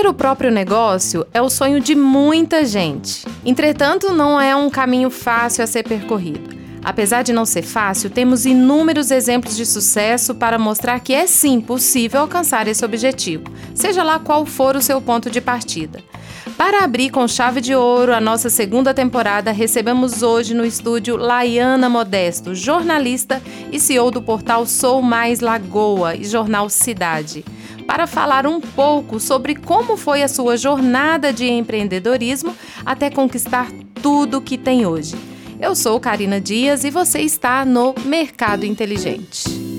Ter 0.00 0.06
o 0.06 0.14
próprio 0.14 0.50
negócio 0.50 1.26
é 1.30 1.42
o 1.42 1.50
sonho 1.50 1.78
de 1.78 1.94
muita 1.94 2.64
gente. 2.64 3.26
Entretanto, 3.44 4.14
não 4.14 4.40
é 4.40 4.56
um 4.56 4.70
caminho 4.70 5.10
fácil 5.10 5.62
a 5.62 5.66
ser 5.66 5.82
percorrido. 5.82 6.56
Apesar 6.82 7.20
de 7.20 7.34
não 7.34 7.44
ser 7.44 7.60
fácil, 7.60 8.08
temos 8.08 8.46
inúmeros 8.46 9.10
exemplos 9.10 9.54
de 9.54 9.66
sucesso 9.66 10.34
para 10.34 10.58
mostrar 10.58 11.00
que 11.00 11.12
é 11.12 11.26
sim 11.26 11.60
possível 11.60 12.22
alcançar 12.22 12.66
esse 12.66 12.82
objetivo, 12.82 13.44
seja 13.74 14.02
lá 14.02 14.18
qual 14.18 14.46
for 14.46 14.74
o 14.74 14.80
seu 14.80 15.02
ponto 15.02 15.28
de 15.28 15.38
partida. 15.38 16.02
Para 16.56 16.82
abrir 16.82 17.10
com 17.10 17.28
chave 17.28 17.60
de 17.60 17.74
ouro 17.74 18.14
a 18.14 18.20
nossa 18.22 18.48
segunda 18.48 18.94
temporada, 18.94 19.52
recebemos 19.52 20.22
hoje 20.22 20.54
no 20.54 20.64
estúdio 20.64 21.18
Laiana 21.18 21.90
Modesto, 21.90 22.54
jornalista 22.54 23.42
e 23.70 23.78
CEO 23.78 24.10
do 24.10 24.22
portal 24.22 24.64
Sou 24.64 25.02
Mais 25.02 25.40
Lagoa 25.40 26.14
e 26.16 26.24
jornal 26.24 26.70
Cidade, 26.70 27.44
para 27.90 28.06
falar 28.06 28.46
um 28.46 28.60
pouco 28.60 29.18
sobre 29.18 29.56
como 29.56 29.96
foi 29.96 30.22
a 30.22 30.28
sua 30.28 30.56
jornada 30.56 31.32
de 31.32 31.44
empreendedorismo 31.50 32.54
até 32.86 33.10
conquistar 33.10 33.68
tudo 34.00 34.40
que 34.40 34.56
tem 34.56 34.86
hoje. 34.86 35.16
Eu 35.60 35.74
sou 35.74 35.98
Karina 35.98 36.40
Dias 36.40 36.84
e 36.84 36.90
você 36.90 37.18
está 37.18 37.64
no 37.64 37.92
Mercado 38.06 38.64
Inteligente. 38.64 39.69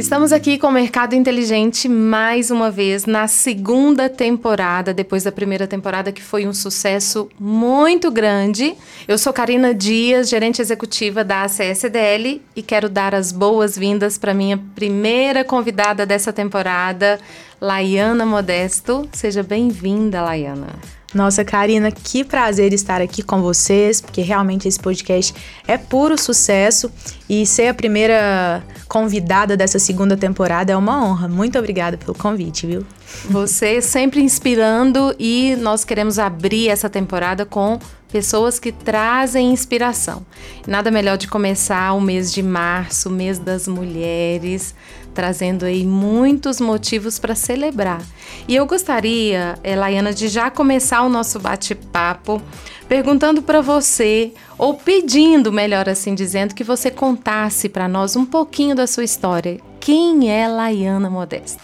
Estamos 0.00 0.32
aqui 0.32 0.56
com 0.56 0.68
o 0.68 0.72
Mercado 0.72 1.14
Inteligente 1.14 1.86
mais 1.86 2.50
uma 2.50 2.70
vez 2.70 3.04
na 3.04 3.28
segunda 3.28 4.08
temporada, 4.08 4.94
depois 4.94 5.24
da 5.24 5.30
primeira 5.30 5.66
temporada 5.66 6.10
que 6.10 6.22
foi 6.22 6.46
um 6.46 6.54
sucesso 6.54 7.28
muito 7.38 8.10
grande. 8.10 8.74
Eu 9.06 9.18
sou 9.18 9.30
Karina 9.30 9.74
Dias, 9.74 10.30
gerente 10.30 10.62
executiva 10.62 11.22
da 11.22 11.42
ACSDL 11.42 12.40
e 12.56 12.62
quero 12.62 12.88
dar 12.88 13.14
as 13.14 13.30
boas-vindas 13.30 14.16
para 14.16 14.32
minha 14.32 14.56
primeira 14.74 15.44
convidada 15.44 16.06
dessa 16.06 16.32
temporada, 16.32 17.20
Laiana 17.60 18.24
Modesto. 18.24 19.06
Seja 19.12 19.42
bem-vinda, 19.42 20.22
Laiana. 20.22 20.99
Nossa, 21.12 21.44
Karina, 21.44 21.90
que 21.90 22.22
prazer 22.22 22.72
estar 22.72 23.00
aqui 23.02 23.20
com 23.22 23.42
vocês, 23.42 24.00
porque 24.00 24.20
realmente 24.20 24.68
esse 24.68 24.78
podcast 24.78 25.34
é 25.66 25.76
puro 25.76 26.16
sucesso 26.16 26.90
e 27.28 27.44
ser 27.44 27.66
a 27.66 27.74
primeira 27.74 28.62
convidada 28.86 29.56
dessa 29.56 29.80
segunda 29.80 30.16
temporada 30.16 30.72
é 30.72 30.76
uma 30.76 31.04
honra. 31.04 31.26
Muito 31.26 31.58
obrigada 31.58 31.98
pelo 31.98 32.14
convite, 32.14 32.64
viu? 32.64 32.86
Você 33.28 33.82
sempre 33.82 34.20
inspirando 34.20 35.14
e 35.18 35.56
nós 35.56 35.84
queremos 35.84 36.16
abrir 36.18 36.68
essa 36.68 36.88
temporada 36.88 37.44
com 37.44 37.80
pessoas 38.10 38.58
que 38.58 38.70
trazem 38.70 39.52
inspiração. 39.52 40.24
Nada 40.66 40.90
melhor 40.90 41.16
de 41.16 41.28
começar 41.28 41.92
o 41.92 42.00
mês 42.00 42.32
de 42.32 42.42
março, 42.42 43.10
mês 43.10 43.38
das 43.38 43.66
mulheres, 43.66 44.74
trazendo 45.14 45.64
aí 45.64 45.84
muitos 45.84 46.60
motivos 46.60 47.18
para 47.18 47.34
celebrar. 47.34 48.02
E 48.46 48.56
eu 48.56 48.66
gostaria, 48.66 49.58
Elaiana, 49.62 50.12
de 50.12 50.28
já 50.28 50.50
começar 50.50 51.02
o 51.02 51.08
nosso 51.08 51.38
bate-papo 51.38 52.40
perguntando 52.88 53.40
para 53.40 53.60
você, 53.60 54.32
ou 54.58 54.74
pedindo, 54.74 55.52
melhor 55.52 55.88
assim 55.88 56.12
dizendo, 56.12 56.54
que 56.54 56.64
você 56.64 56.90
contasse 56.90 57.68
para 57.68 57.86
nós 57.86 58.16
um 58.16 58.26
pouquinho 58.26 58.74
da 58.74 58.86
sua 58.86 59.04
história. 59.04 59.60
Quem 59.78 60.28
é 60.28 60.48
Laiana 60.48 61.08
Modesta? 61.08 61.62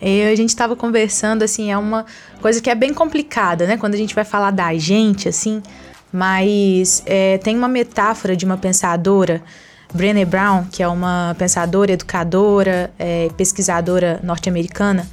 Eu, 0.00 0.30
a 0.30 0.34
gente 0.34 0.50
estava 0.50 0.76
conversando, 0.76 1.42
assim, 1.42 1.72
é 1.72 1.76
uma 1.76 2.06
coisa 2.40 2.60
que 2.60 2.70
é 2.70 2.74
bem 2.74 2.94
complicada, 2.94 3.66
né? 3.66 3.76
Quando 3.76 3.94
a 3.94 3.96
gente 3.96 4.14
vai 4.14 4.24
falar 4.24 4.50
da 4.52 4.72
gente, 4.74 5.28
assim, 5.28 5.62
mas 6.12 7.02
é, 7.06 7.38
tem 7.38 7.56
uma 7.56 7.68
metáfora 7.68 8.36
de 8.36 8.44
uma 8.44 8.56
pensadora, 8.56 9.42
Brené 9.92 10.24
Brown, 10.24 10.64
que 10.64 10.82
é 10.82 10.88
uma 10.88 11.34
pensadora, 11.38 11.92
educadora, 11.92 12.92
é, 12.98 13.28
pesquisadora 13.36 14.20
norte-americana, 14.22 15.06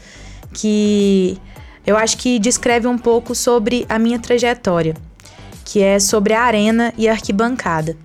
que 0.54 1.40
eu 1.86 1.98
acho 1.98 2.18
que 2.18 2.40
descreve 2.40 2.88
um 2.88 2.98
pouco 2.98 3.36
sobre 3.36 3.86
a 3.90 4.00
minha 4.00 4.20
trajetória, 4.20 4.96
que 5.66 5.82
é 5.82 6.00
sobre 6.00 6.34
a 6.34 6.42
arena 6.44 6.94
e 6.98 7.08
a 7.08 7.12
arquibancada. 7.12 7.98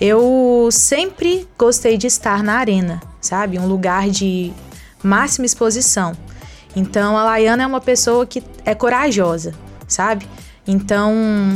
Eu 0.00 0.68
sempre 0.72 1.46
gostei 1.58 1.98
de 1.98 2.06
estar 2.06 2.42
na 2.42 2.54
arena, 2.54 3.00
sabe? 3.20 3.58
Um 3.58 3.66
lugar 3.66 4.08
de 4.08 4.52
máxima 5.02 5.44
exposição. 5.44 6.16
Então 6.74 7.16
a 7.18 7.24
Laiana 7.24 7.64
é 7.64 7.66
uma 7.66 7.80
pessoa 7.80 8.24
que 8.24 8.42
é 8.64 8.74
corajosa, 8.74 9.52
sabe? 9.86 10.26
Então 10.66 11.12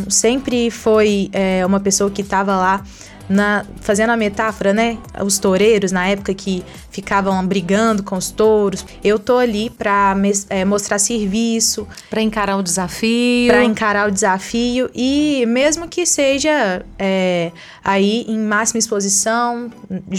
sempre 0.08 0.70
foi 0.70 1.30
é, 1.32 1.64
uma 1.64 1.80
pessoa 1.80 2.10
que 2.10 2.22
estava 2.22 2.56
lá 2.56 2.82
na, 3.28 3.64
fazendo 3.80 4.10
a 4.10 4.16
metáfora, 4.16 4.72
né? 4.72 4.98
Os 5.24 5.38
toureiros 5.38 5.92
na 5.92 6.06
época 6.06 6.34
que 6.34 6.64
ficavam 6.90 7.44
brigando 7.46 8.02
com 8.02 8.16
os 8.16 8.30
touros. 8.30 8.84
Eu 9.02 9.18
tô 9.18 9.38
ali 9.38 9.70
para 9.70 10.14
é, 10.48 10.64
mostrar 10.64 10.98
serviço, 10.98 11.86
para 12.08 12.20
encarar 12.22 12.56
o 12.56 12.62
desafio, 12.62 13.48
para 13.48 13.64
encarar 13.64 14.08
o 14.08 14.12
desafio 14.12 14.90
e 14.94 15.44
mesmo 15.46 15.88
que 15.88 16.06
seja 16.06 16.84
é, 16.98 17.50
aí 17.82 18.24
em 18.28 18.38
máxima 18.38 18.78
exposição, 18.78 19.72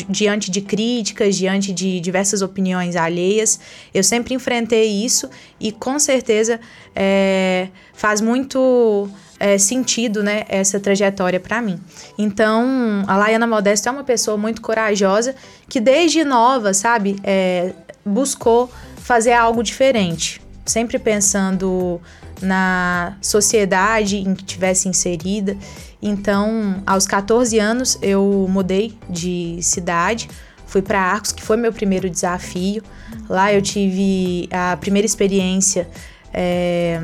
diante 0.09 0.51
de 0.51 0.61
críticas, 0.61 1.35
diante 1.35 1.71
de 1.71 1.99
diversas 1.99 2.41
opiniões 2.41 2.95
alheias, 2.95 3.59
eu 3.93 4.03
sempre 4.03 4.33
enfrentei 4.33 5.05
isso 5.05 5.29
e 5.59 5.71
com 5.71 5.97
certeza 5.99 6.59
é, 6.95 7.69
faz 7.93 8.19
muito 8.19 9.09
é, 9.39 9.57
sentido, 9.57 10.23
né, 10.23 10.45
essa 10.47 10.79
trajetória 10.79 11.39
para 11.39 11.61
mim. 11.61 11.79
Então, 12.17 13.03
a 13.07 13.17
Laiana 13.17 13.47
Modesto 13.47 13.89
é 13.89 13.91
uma 13.91 14.03
pessoa 14.03 14.37
muito 14.37 14.61
corajosa 14.61 15.35
que 15.67 15.79
desde 15.79 16.23
nova, 16.23 16.73
sabe, 16.73 17.17
é, 17.23 17.73
buscou 18.05 18.71
fazer 18.97 19.33
algo 19.33 19.61
diferente, 19.63 20.41
sempre 20.65 20.97
pensando 20.97 22.01
na 22.41 23.17
sociedade 23.21 24.17
em 24.17 24.33
que 24.33 24.43
tivesse 24.43 24.87
inserida. 24.87 25.57
Então, 26.01 26.81
aos 26.85 27.05
14 27.05 27.57
anos, 27.59 27.97
eu 28.01 28.47
mudei 28.49 28.97
de 29.09 29.59
cidade, 29.61 30.29
fui 30.65 30.81
para 30.81 30.99
Arcos, 30.99 31.31
que 31.31 31.41
foi 31.41 31.57
meu 31.57 31.71
primeiro 31.71 32.09
desafio. 32.09 32.83
Lá 33.29 33.53
eu 33.53 33.61
tive 33.61 34.49
a 34.51 34.77
primeira 34.77 35.05
experiência 35.05 35.87
é, 36.33 37.01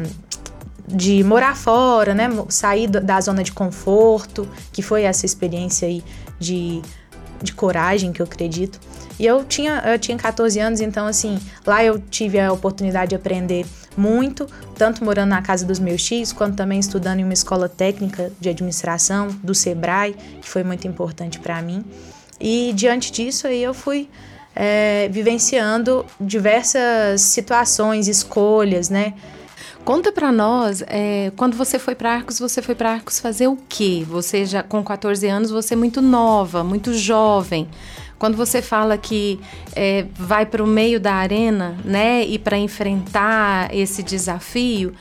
de 0.92 1.24
morar 1.24 1.56
fora, 1.56 2.14
né? 2.14 2.30
Sair 2.50 2.88
da 2.88 3.20
zona 3.22 3.44
de 3.44 3.52
conforto, 3.52 4.48
que 4.72 4.82
foi 4.82 5.04
essa 5.04 5.26
experiência 5.26 5.88
aí 5.88 6.04
de, 6.40 6.82
de 7.42 7.54
coragem 7.54 8.12
que 8.12 8.22
eu 8.22 8.26
acredito. 8.26 8.80
E 9.20 9.26
eu 9.26 9.44
tinha, 9.44 9.84
eu 9.86 10.00
tinha 10.00 10.18
14 10.18 10.60
anos, 10.60 10.82
então 10.82 11.06
assim, 11.06 11.40
lá 11.66 11.84
eu 11.84 12.00
tive 12.00 12.40
a 12.40 12.52
oportunidade 12.52 13.10
de 13.10 13.16
aprender 13.16 13.66
muito, 13.96 14.48
tanto 14.76 15.04
morando 15.04 15.30
na 15.30 15.42
casa 15.42 15.66
dos 15.66 15.80
meus 15.80 16.04
tios, 16.04 16.32
quanto 16.32 16.56
também 16.56 16.80
estudando 16.80 17.20
em 17.20 17.24
uma 17.24 17.34
escola 17.34 17.70
técnica 17.70 18.32
de 18.40 18.50
administração 18.50 19.28
do 19.44 19.54
Sebrae, 19.54 20.16
que 20.42 20.50
foi 20.50 20.64
muito 20.64 20.88
importante 20.88 21.40
para 21.40 21.62
mim. 21.62 21.84
E 22.40 22.74
diante 22.74 23.12
disso 23.12 23.46
aí 23.48 23.62
eu 23.62 23.74
fui 23.74 24.10
é, 24.56 25.08
vivenciando 25.12 26.06
diversas 26.20 27.22
situações, 27.22 28.08
escolhas, 28.08 28.90
né? 28.90 29.14
Conta 29.84 30.12
para 30.12 30.32
nós, 30.32 30.84
é, 30.88 31.32
quando 31.36 31.58
você 31.58 31.80
foi 31.80 31.96
para 31.96 32.14
Arcos, 32.14 32.38
você 32.38 32.62
foi 32.62 32.76
para 32.76 32.94
Arcos 32.94 33.20
fazer 33.20 33.48
o 33.48 33.58
quê? 33.68 34.06
Você 34.08 34.46
já 34.46 34.62
com 34.62 34.84
14 34.84 35.28
anos, 35.28 35.50
você 35.50 35.74
é 35.74 35.78
muito 35.78 36.02
nova, 36.02 36.64
muito 36.64 36.94
jovem. 36.94 37.68
Quando 38.20 38.38
você 38.38 38.62
fala 38.62 38.96
que 38.96 39.40
é, 39.76 40.06
vai 40.14 40.46
para 40.46 40.64
o 40.64 40.68
meio 40.68 41.00
da 41.00 41.16
arena, 41.16 41.76
né, 41.84 42.24
e 42.24 42.38
para 42.38 42.56
enfrentar 42.60 43.74
esse 43.74 44.04
desafio, 44.04 44.94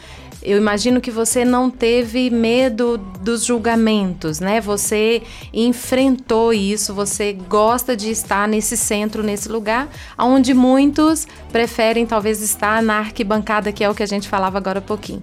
eu 0.42 0.56
imagino 0.56 1.00
que 1.00 1.10
você 1.10 1.44
não 1.44 1.70
teve 1.70 2.30
medo 2.30 2.96
dos 3.20 3.44
julgamentos, 3.44 4.40
né? 4.40 4.60
Você 4.60 5.22
enfrentou 5.52 6.52
isso, 6.52 6.94
você 6.94 7.32
gosta 7.32 7.96
de 7.96 8.10
estar 8.10 8.48
nesse 8.48 8.76
centro, 8.76 9.22
nesse 9.22 9.48
lugar, 9.48 9.88
onde 10.18 10.54
muitos 10.54 11.26
preferem 11.52 12.06
talvez 12.06 12.40
estar 12.40 12.82
na 12.82 12.98
arquibancada, 12.98 13.72
que 13.72 13.84
é 13.84 13.90
o 13.90 13.94
que 13.94 14.02
a 14.02 14.06
gente 14.06 14.28
falava 14.28 14.56
agora 14.56 14.78
há 14.78 14.82
pouquinho. 14.82 15.22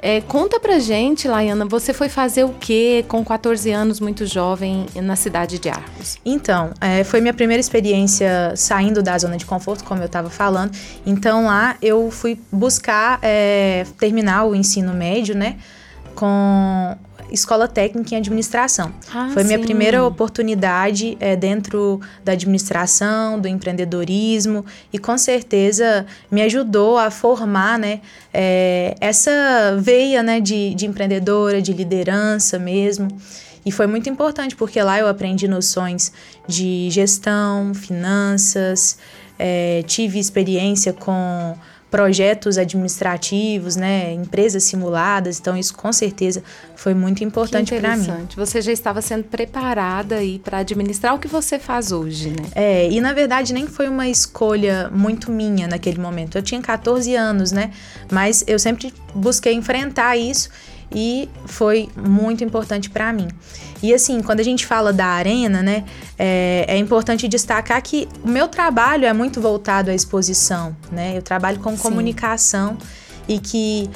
É, 0.00 0.20
conta 0.20 0.60
pra 0.60 0.78
gente, 0.78 1.26
Laiana, 1.26 1.64
você 1.64 1.92
foi 1.92 2.08
fazer 2.08 2.44
o 2.44 2.50
que 2.50 3.04
com 3.08 3.24
14 3.24 3.70
anos, 3.70 3.98
muito 3.98 4.26
jovem, 4.26 4.86
na 4.94 5.16
cidade 5.16 5.58
de 5.58 5.68
Arcos? 5.68 6.18
Então, 6.24 6.70
é, 6.80 7.02
foi 7.02 7.20
minha 7.20 7.34
primeira 7.34 7.60
experiência 7.60 8.52
saindo 8.54 9.02
da 9.02 9.18
zona 9.18 9.36
de 9.36 9.44
conforto, 9.44 9.82
como 9.84 10.00
eu 10.00 10.06
estava 10.06 10.30
falando. 10.30 10.72
Então 11.04 11.46
lá 11.46 11.76
eu 11.82 12.10
fui 12.10 12.38
buscar 12.52 13.18
é, 13.22 13.84
terminar 13.98 14.44
o 14.44 14.54
ensino 14.54 14.94
médio, 14.94 15.34
né? 15.34 15.56
Com 16.14 16.96
escola 17.30 17.68
técnica 17.68 18.14
em 18.14 18.18
administração. 18.18 18.92
Ah, 19.12 19.30
Foi 19.32 19.42
sim. 19.42 19.48
minha 19.48 19.58
primeira 19.58 20.04
oportunidade 20.04 21.16
é, 21.20 21.36
dentro 21.36 22.00
da 22.24 22.32
administração, 22.32 23.40
do 23.40 23.48
empreendedorismo 23.48 24.64
e 24.92 24.98
com 24.98 25.16
certeza 25.16 26.06
me 26.30 26.42
ajudou 26.42 26.98
a 26.98 27.10
formar 27.10 27.78
né, 27.78 28.00
é, 28.32 28.94
essa 29.00 29.76
veia 29.80 30.22
né, 30.22 30.40
de, 30.40 30.74
de 30.74 30.86
empreendedora, 30.86 31.60
de 31.60 31.72
liderança 31.72 32.58
mesmo. 32.58 33.08
E 33.64 33.72
foi 33.72 33.86
muito 33.86 34.08
importante 34.08 34.56
porque 34.56 34.80
lá 34.82 34.98
eu 34.98 35.08
aprendi 35.08 35.46
noções 35.46 36.12
de 36.46 36.88
gestão, 36.90 37.74
finanças, 37.74 38.98
é, 39.38 39.82
tive 39.86 40.18
experiência 40.18 40.92
com 40.92 41.56
projetos 41.90 42.58
administrativos, 42.58 43.76
né, 43.76 44.12
empresas 44.12 44.62
simuladas, 44.64 45.38
então 45.38 45.56
isso 45.56 45.74
com 45.74 45.92
certeza 45.92 46.42
foi 46.76 46.94
muito 46.94 47.24
importante 47.24 47.74
para 47.74 47.96
mim. 47.96 48.28
Você 48.36 48.60
já 48.60 48.72
estava 48.72 49.00
sendo 49.00 49.24
preparada 49.24 50.16
aí 50.16 50.38
para 50.38 50.58
administrar 50.58 51.14
o 51.14 51.18
que 51.18 51.28
você 51.28 51.58
faz 51.58 51.90
hoje, 51.90 52.28
né? 52.30 52.48
É, 52.54 52.90
e 52.90 53.00
na 53.00 53.12
verdade 53.12 53.52
nem 53.52 53.66
foi 53.66 53.88
uma 53.88 54.08
escolha 54.08 54.90
muito 54.92 55.30
minha 55.30 55.66
naquele 55.66 55.98
momento. 55.98 56.36
Eu 56.36 56.42
tinha 56.42 56.60
14 56.60 57.14
anos, 57.14 57.52
né? 57.52 57.70
Mas 58.10 58.44
eu 58.46 58.58
sempre 58.58 58.92
busquei 59.14 59.54
enfrentar 59.54 60.16
isso 60.16 60.50
e 60.90 61.28
foi 61.46 61.88
muito 61.96 62.42
importante 62.42 62.88
para 62.90 63.12
mim. 63.12 63.28
E 63.82 63.94
assim, 63.94 64.20
quando 64.22 64.40
a 64.40 64.42
gente 64.42 64.66
fala 64.66 64.92
da 64.92 65.06
arena, 65.06 65.62
né, 65.62 65.84
é, 66.18 66.64
é, 66.68 66.76
importante 66.76 67.28
destacar 67.28 67.80
que 67.82 68.08
o 68.24 68.28
meu 68.28 68.48
trabalho 68.48 69.04
é 69.04 69.12
muito 69.12 69.40
voltado 69.40 69.90
à 69.90 69.94
exposição, 69.94 70.76
né? 70.90 71.16
Eu 71.16 71.22
trabalho 71.22 71.60
com 71.60 71.76
Sim. 71.76 71.82
comunicação 71.82 72.76
e 73.28 73.38
que 73.38 73.88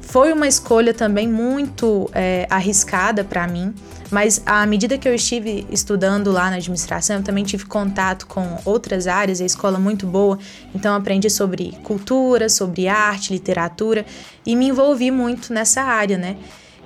foi 0.00 0.32
uma 0.32 0.46
escolha 0.46 0.94
também 0.94 1.28
muito 1.28 2.08
é, 2.14 2.46
arriscada 2.48 3.24
para 3.24 3.46
mim, 3.46 3.74
mas 4.10 4.40
à 4.46 4.64
medida 4.66 4.96
que 4.96 5.08
eu 5.08 5.14
estive 5.14 5.66
estudando 5.70 6.30
lá 6.30 6.50
na 6.50 6.56
administração, 6.56 7.16
eu 7.16 7.22
também 7.22 7.44
tive 7.44 7.64
contato 7.64 8.26
com 8.26 8.58
outras 8.64 9.06
áreas, 9.06 9.40
a 9.40 9.44
escola 9.44 9.78
muito 9.78 10.06
boa, 10.06 10.38
então 10.74 10.94
aprendi 10.94 11.28
sobre 11.28 11.72
cultura, 11.82 12.48
sobre 12.48 12.88
arte, 12.88 13.32
literatura 13.32 14.06
e 14.44 14.54
me 14.54 14.68
envolvi 14.68 15.10
muito 15.10 15.52
nessa 15.52 15.82
área, 15.82 16.16
né? 16.16 16.36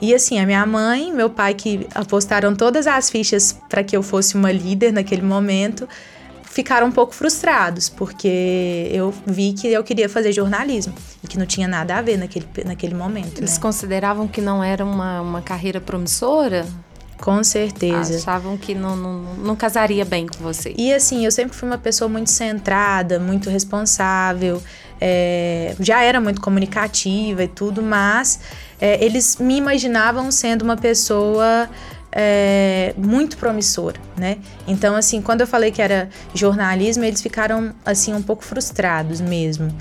E 0.00 0.14
assim, 0.14 0.38
a 0.38 0.46
minha 0.46 0.64
mãe, 0.64 1.12
meu 1.12 1.28
pai 1.28 1.52
que 1.52 1.86
apostaram 1.94 2.56
todas 2.56 2.86
as 2.86 3.10
fichas 3.10 3.58
para 3.68 3.84
que 3.84 3.94
eu 3.94 4.02
fosse 4.02 4.34
uma 4.34 4.50
líder 4.50 4.92
naquele 4.92 5.20
momento, 5.20 5.86
ficaram 6.42 6.86
um 6.86 6.92
pouco 6.92 7.14
frustrados, 7.14 7.90
porque 7.90 8.90
eu 8.92 9.12
vi 9.26 9.52
que 9.52 9.68
eu 9.68 9.84
queria 9.84 10.08
fazer 10.08 10.32
jornalismo 10.32 10.94
e 11.22 11.28
que 11.28 11.38
não 11.38 11.44
tinha 11.44 11.68
nada 11.68 11.96
a 11.96 12.02
ver 12.02 12.16
naquele, 12.16 12.46
naquele 12.64 12.94
momento. 12.94 13.38
Eles 13.38 13.54
né? 13.54 13.60
consideravam 13.60 14.26
que 14.26 14.40
não 14.40 14.64
era 14.64 14.84
uma, 14.84 15.20
uma 15.20 15.42
carreira 15.42 15.80
promissora? 15.80 16.66
Com 17.20 17.44
certeza. 17.44 18.16
Achavam 18.16 18.56
que 18.56 18.74
não, 18.74 18.96
não, 18.96 19.20
não 19.34 19.56
casaria 19.56 20.04
bem 20.04 20.26
com 20.26 20.42
você. 20.42 20.74
E 20.76 20.92
assim, 20.92 21.24
eu 21.24 21.30
sempre 21.30 21.56
fui 21.56 21.68
uma 21.68 21.78
pessoa 21.78 22.08
muito 22.08 22.30
centrada, 22.30 23.18
muito 23.18 23.50
responsável, 23.50 24.62
é, 25.00 25.74
já 25.78 26.02
era 26.02 26.20
muito 26.20 26.40
comunicativa 26.40 27.44
e 27.44 27.48
tudo, 27.48 27.82
mas 27.82 28.40
é, 28.80 29.02
eles 29.04 29.36
me 29.36 29.56
imaginavam 29.56 30.30
sendo 30.30 30.62
uma 30.62 30.76
pessoa 30.76 31.68
é, 32.12 32.94
muito 32.96 33.36
promissora, 33.36 34.00
né? 34.16 34.38
Então, 34.66 34.96
assim, 34.96 35.22
quando 35.22 35.42
eu 35.42 35.46
falei 35.46 35.70
que 35.70 35.80
era 35.80 36.08
jornalismo, 36.34 37.04
eles 37.04 37.22
ficaram, 37.22 37.74
assim, 37.84 38.12
um 38.14 38.22
pouco 38.22 38.44
frustrados 38.44 39.20
mesmo. 39.20 39.74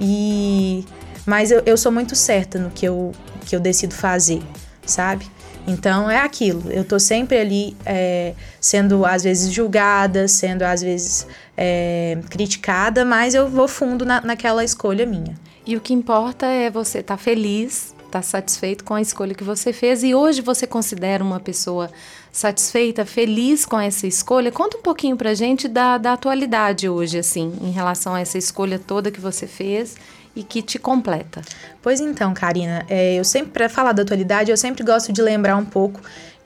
E... 0.00 0.84
Mas 1.24 1.52
eu, 1.52 1.62
eu 1.64 1.76
sou 1.76 1.92
muito 1.92 2.16
certa 2.16 2.58
no 2.58 2.70
que 2.70 2.84
eu, 2.84 3.12
que 3.46 3.54
eu 3.54 3.60
decido 3.60 3.94
fazer, 3.94 4.42
sabe? 4.84 5.30
Então 5.66 6.10
é 6.10 6.18
aquilo, 6.18 6.70
eu 6.70 6.84
tô 6.84 6.98
sempre 6.98 7.38
ali 7.38 7.76
é, 7.86 8.34
sendo 8.60 9.06
às 9.06 9.22
vezes 9.22 9.52
julgada, 9.52 10.26
sendo 10.26 10.62
às 10.62 10.82
vezes 10.82 11.26
é, 11.56 12.18
criticada, 12.28 13.04
mas 13.04 13.34
eu 13.34 13.48
vou 13.48 13.68
fundo 13.68 14.04
na, 14.04 14.20
naquela 14.20 14.64
escolha 14.64 15.06
minha. 15.06 15.36
E 15.64 15.76
o 15.76 15.80
que 15.80 15.94
importa 15.94 16.46
é 16.46 16.68
você 16.68 16.98
estar 16.98 17.16
tá 17.16 17.22
feliz 17.22 17.94
está 18.12 18.20
satisfeito 18.20 18.84
com 18.84 18.92
a 18.92 19.00
escolha 19.00 19.34
que 19.34 19.42
você 19.42 19.72
fez 19.72 20.02
e 20.02 20.14
hoje 20.14 20.42
você 20.42 20.66
considera 20.66 21.24
uma 21.24 21.40
pessoa 21.40 21.90
satisfeita, 22.30 23.06
feliz 23.06 23.64
com 23.64 23.80
essa 23.80 24.06
escolha? 24.06 24.52
Conta 24.52 24.76
um 24.76 24.82
pouquinho 24.82 25.16
pra 25.16 25.32
gente 25.32 25.66
da, 25.66 25.96
da 25.96 26.12
atualidade 26.12 26.88
hoje, 26.88 27.18
assim, 27.18 27.54
em 27.62 27.70
relação 27.70 28.14
a 28.14 28.20
essa 28.20 28.36
escolha 28.36 28.78
toda 28.78 29.10
que 29.10 29.20
você 29.20 29.46
fez 29.46 29.96
e 30.34 30.42
que 30.42 30.62
te 30.62 30.78
completa. 30.78 31.42
Pois 31.80 32.00
então, 32.00 32.32
Karina, 32.32 32.84
é, 32.88 33.14
eu 33.14 33.24
sempre, 33.24 33.50
para 33.52 33.68
falar 33.68 33.92
da 33.92 34.02
atualidade, 34.02 34.50
eu 34.50 34.56
sempre 34.56 34.84
gosto 34.84 35.12
de 35.12 35.20
lembrar 35.20 35.56
um 35.56 35.64
pouco 35.64 36.00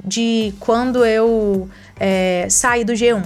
de 0.04 0.52
quando 0.60 1.04
eu 1.04 1.68
é, 1.98 2.46
saí 2.50 2.84
do 2.84 2.92
G1 2.92 3.24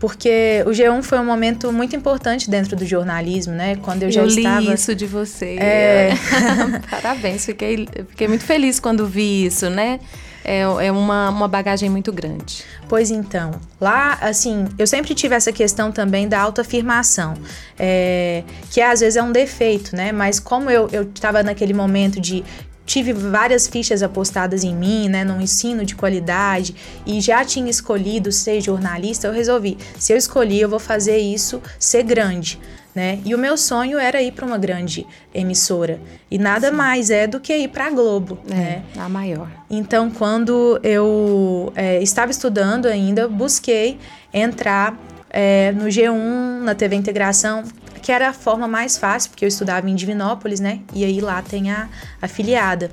porque 0.00 0.64
o 0.66 0.70
G1 0.70 1.02
foi 1.02 1.18
um 1.18 1.24
momento 1.24 1.70
muito 1.70 1.94
importante 1.94 2.48
dentro 2.48 2.74
do 2.74 2.86
jornalismo, 2.86 3.52
né? 3.52 3.76
Quando 3.76 4.04
eu 4.04 4.10
já 4.10 4.22
eu 4.22 4.28
estava. 4.28 4.60
li 4.60 4.72
isso 4.72 4.94
de 4.94 5.06
você. 5.06 5.58
É... 5.60 6.14
Parabéns, 6.90 7.44
fiquei, 7.44 7.86
fiquei 8.08 8.26
muito 8.26 8.42
feliz 8.42 8.80
quando 8.80 9.06
vi 9.06 9.44
isso, 9.44 9.68
né? 9.68 10.00
É, 10.44 10.60
é 10.60 10.92
uma, 10.92 11.30
uma 11.30 11.48
bagagem 11.48 11.90
muito 11.90 12.12
grande. 12.12 12.64
Pois 12.88 13.10
então, 13.10 13.52
lá, 13.80 14.18
assim, 14.20 14.66
eu 14.78 14.86
sempre 14.86 15.14
tive 15.14 15.34
essa 15.34 15.52
questão 15.52 15.92
também 15.92 16.28
da 16.28 16.40
autoafirmação, 16.40 17.34
é, 17.78 18.42
que 18.70 18.80
às 18.80 19.00
vezes 19.00 19.16
é 19.16 19.22
um 19.22 19.32
defeito, 19.32 19.94
né? 19.94 20.12
Mas 20.12 20.40
como 20.40 20.70
eu 20.70 20.88
estava 21.14 21.42
naquele 21.42 21.72
momento 21.72 22.20
de 22.20 22.44
tive 22.90 23.12
várias 23.12 23.68
fichas 23.68 24.02
apostadas 24.02 24.64
em 24.64 24.74
mim, 24.74 25.08
né, 25.08 25.22
num 25.22 25.40
ensino 25.40 25.84
de 25.84 25.94
qualidade 25.94 26.74
e 27.06 27.20
já 27.20 27.44
tinha 27.44 27.70
escolhido 27.70 28.32
ser 28.32 28.60
jornalista, 28.60 29.28
eu 29.28 29.32
resolvi, 29.32 29.78
se 29.96 30.12
eu 30.12 30.16
escolhi, 30.16 30.60
eu 30.60 30.68
vou 30.68 30.80
fazer 30.80 31.18
isso 31.18 31.62
ser 31.78 32.02
grande. 32.02 32.58
Né? 32.94 33.20
E 33.24 33.34
o 33.34 33.38
meu 33.38 33.56
sonho 33.56 33.98
era 33.98 34.20
ir 34.20 34.32
para 34.32 34.44
uma 34.44 34.58
grande 34.58 35.06
emissora. 35.32 36.00
E 36.28 36.38
nada 36.38 36.70
Sim. 36.70 36.76
mais 36.76 37.08
é 37.08 37.26
do 37.26 37.38
que 37.38 37.56
ir 37.56 37.68
para 37.68 37.86
a 37.86 37.90
Globo. 37.90 38.38
É, 38.50 38.54
né? 38.54 38.82
a 38.98 39.08
maior. 39.08 39.48
Então, 39.70 40.10
quando 40.10 40.80
eu 40.82 41.72
é, 41.76 42.02
estava 42.02 42.32
estudando 42.32 42.86
ainda, 42.86 43.28
busquei 43.28 43.96
entrar 44.32 44.98
é, 45.30 45.70
no 45.72 45.84
G1, 45.84 46.62
na 46.62 46.74
TV 46.74 46.96
Integração, 46.96 47.62
que 48.02 48.10
era 48.10 48.30
a 48.30 48.32
forma 48.32 48.66
mais 48.66 48.98
fácil, 48.98 49.30
porque 49.30 49.44
eu 49.44 49.48
estudava 49.48 49.88
em 49.88 49.94
Divinópolis, 49.94 50.58
né? 50.58 50.80
E 50.92 51.04
aí 51.04 51.20
lá 51.20 51.40
tem 51.42 51.70
a 51.70 51.88
afiliada. 52.20 52.90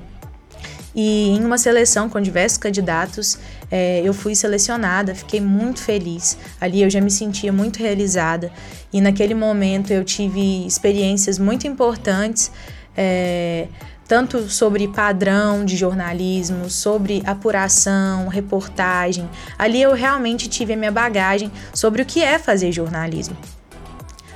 E 0.98 1.30
em 1.30 1.46
uma 1.46 1.60
seleção 1.60 2.10
com 2.10 2.20
diversos 2.20 2.58
candidatos, 2.58 3.38
é, 3.70 4.02
eu 4.04 4.16
fui 4.16 4.34
selecionada, 4.34 5.14
fiquei 5.14 5.40
muito 5.40 5.80
feliz. 5.80 6.36
Ali 6.60 6.82
eu 6.82 6.90
já 6.90 7.00
me 7.00 7.12
sentia 7.12 7.54
muito 7.54 7.78
realizada. 7.78 8.52
E 8.92 9.00
naquele 9.00 9.36
momento 9.36 9.92
eu 9.94 10.04
tive 10.04 10.66
experiências 10.66 11.38
muito 11.38 11.68
importantes. 11.68 12.52
É, 12.98 13.68
tanto 14.08 14.50
sobre 14.50 14.88
padrão 14.88 15.66
de 15.66 15.76
jornalismo, 15.76 16.70
sobre 16.70 17.22
apuração, 17.26 18.28
reportagem. 18.30 19.30
Ali 19.60 19.82
eu 19.82 19.94
realmente 19.94 20.48
tive 20.48 20.74
a 20.74 20.78
minha 20.78 20.92
bagagem 20.92 21.52
sobre 21.74 22.02
o 22.02 22.06
que 22.06 22.24
é 22.24 22.40
fazer 22.40 22.72
jornalismo. 22.72 23.38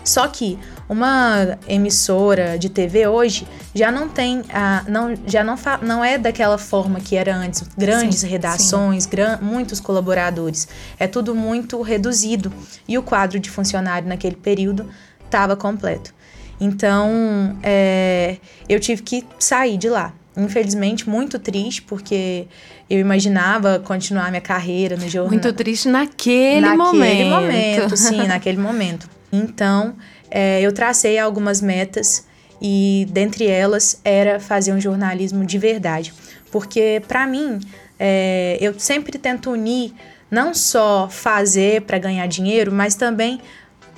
Só 0.03 0.27
que 0.27 0.57
uma 0.89 1.57
emissora 1.67 2.57
de 2.57 2.69
TV 2.69 3.07
hoje 3.07 3.47
já 3.73 3.91
não 3.91 4.09
tem 4.09 4.43
a, 4.51 4.83
não, 4.87 5.15
já 5.25 5.43
não, 5.43 5.55
fa, 5.55 5.79
não 5.81 6.03
é 6.03 6.17
daquela 6.17 6.57
forma 6.57 6.99
que 6.99 7.15
era 7.15 7.35
antes, 7.35 7.63
grandes 7.77 8.19
sim, 8.19 8.27
redações, 8.27 9.05
gran, 9.05 9.37
muitos 9.41 9.79
colaboradores. 9.79 10.67
É 10.99 11.07
tudo 11.07 11.33
muito 11.35 11.81
reduzido 11.81 12.51
e 12.87 12.97
o 12.97 13.03
quadro 13.03 13.39
de 13.39 13.49
funcionário 13.49 14.07
naquele 14.07 14.35
período 14.35 14.89
estava 15.23 15.55
completo. 15.55 16.13
Então, 16.59 17.57
é, 17.63 18.37
eu 18.69 18.79
tive 18.79 19.01
que 19.01 19.25
sair 19.39 19.77
de 19.77 19.89
lá. 19.89 20.13
Infelizmente, 20.37 21.09
muito 21.09 21.39
triste, 21.39 21.81
porque 21.81 22.47
eu 22.89 22.99
imaginava 22.99 23.79
continuar 23.79 24.29
minha 24.29 24.41
carreira 24.41 24.95
no 24.95 25.09
jornal. 25.09 25.31
Muito 25.31 25.51
triste 25.53 25.89
naquele, 25.89 26.61
naquele 26.61 26.77
momento. 26.77 27.01
Naquele 27.01 27.29
momento, 27.29 27.97
sim, 27.97 28.27
naquele 28.27 28.57
momento. 28.57 29.20
Então, 29.31 29.95
é, 30.29 30.61
eu 30.61 30.73
tracei 30.73 31.17
algumas 31.17 31.61
metas 31.61 32.25
e 32.61 33.07
dentre 33.09 33.47
elas 33.47 33.99
era 34.03 34.39
fazer 34.39 34.73
um 34.73 34.79
jornalismo 34.79 35.45
de 35.45 35.57
verdade. 35.57 36.13
Porque, 36.51 37.01
para 37.07 37.25
mim, 37.25 37.59
é, 37.99 38.57
eu 38.59 38.77
sempre 38.79 39.17
tento 39.17 39.51
unir 39.51 39.93
não 40.29 40.53
só 40.53 41.09
fazer 41.09 41.81
para 41.81 41.97
ganhar 41.97 42.25
dinheiro, 42.27 42.71
mas 42.71 42.95
também 42.95 43.41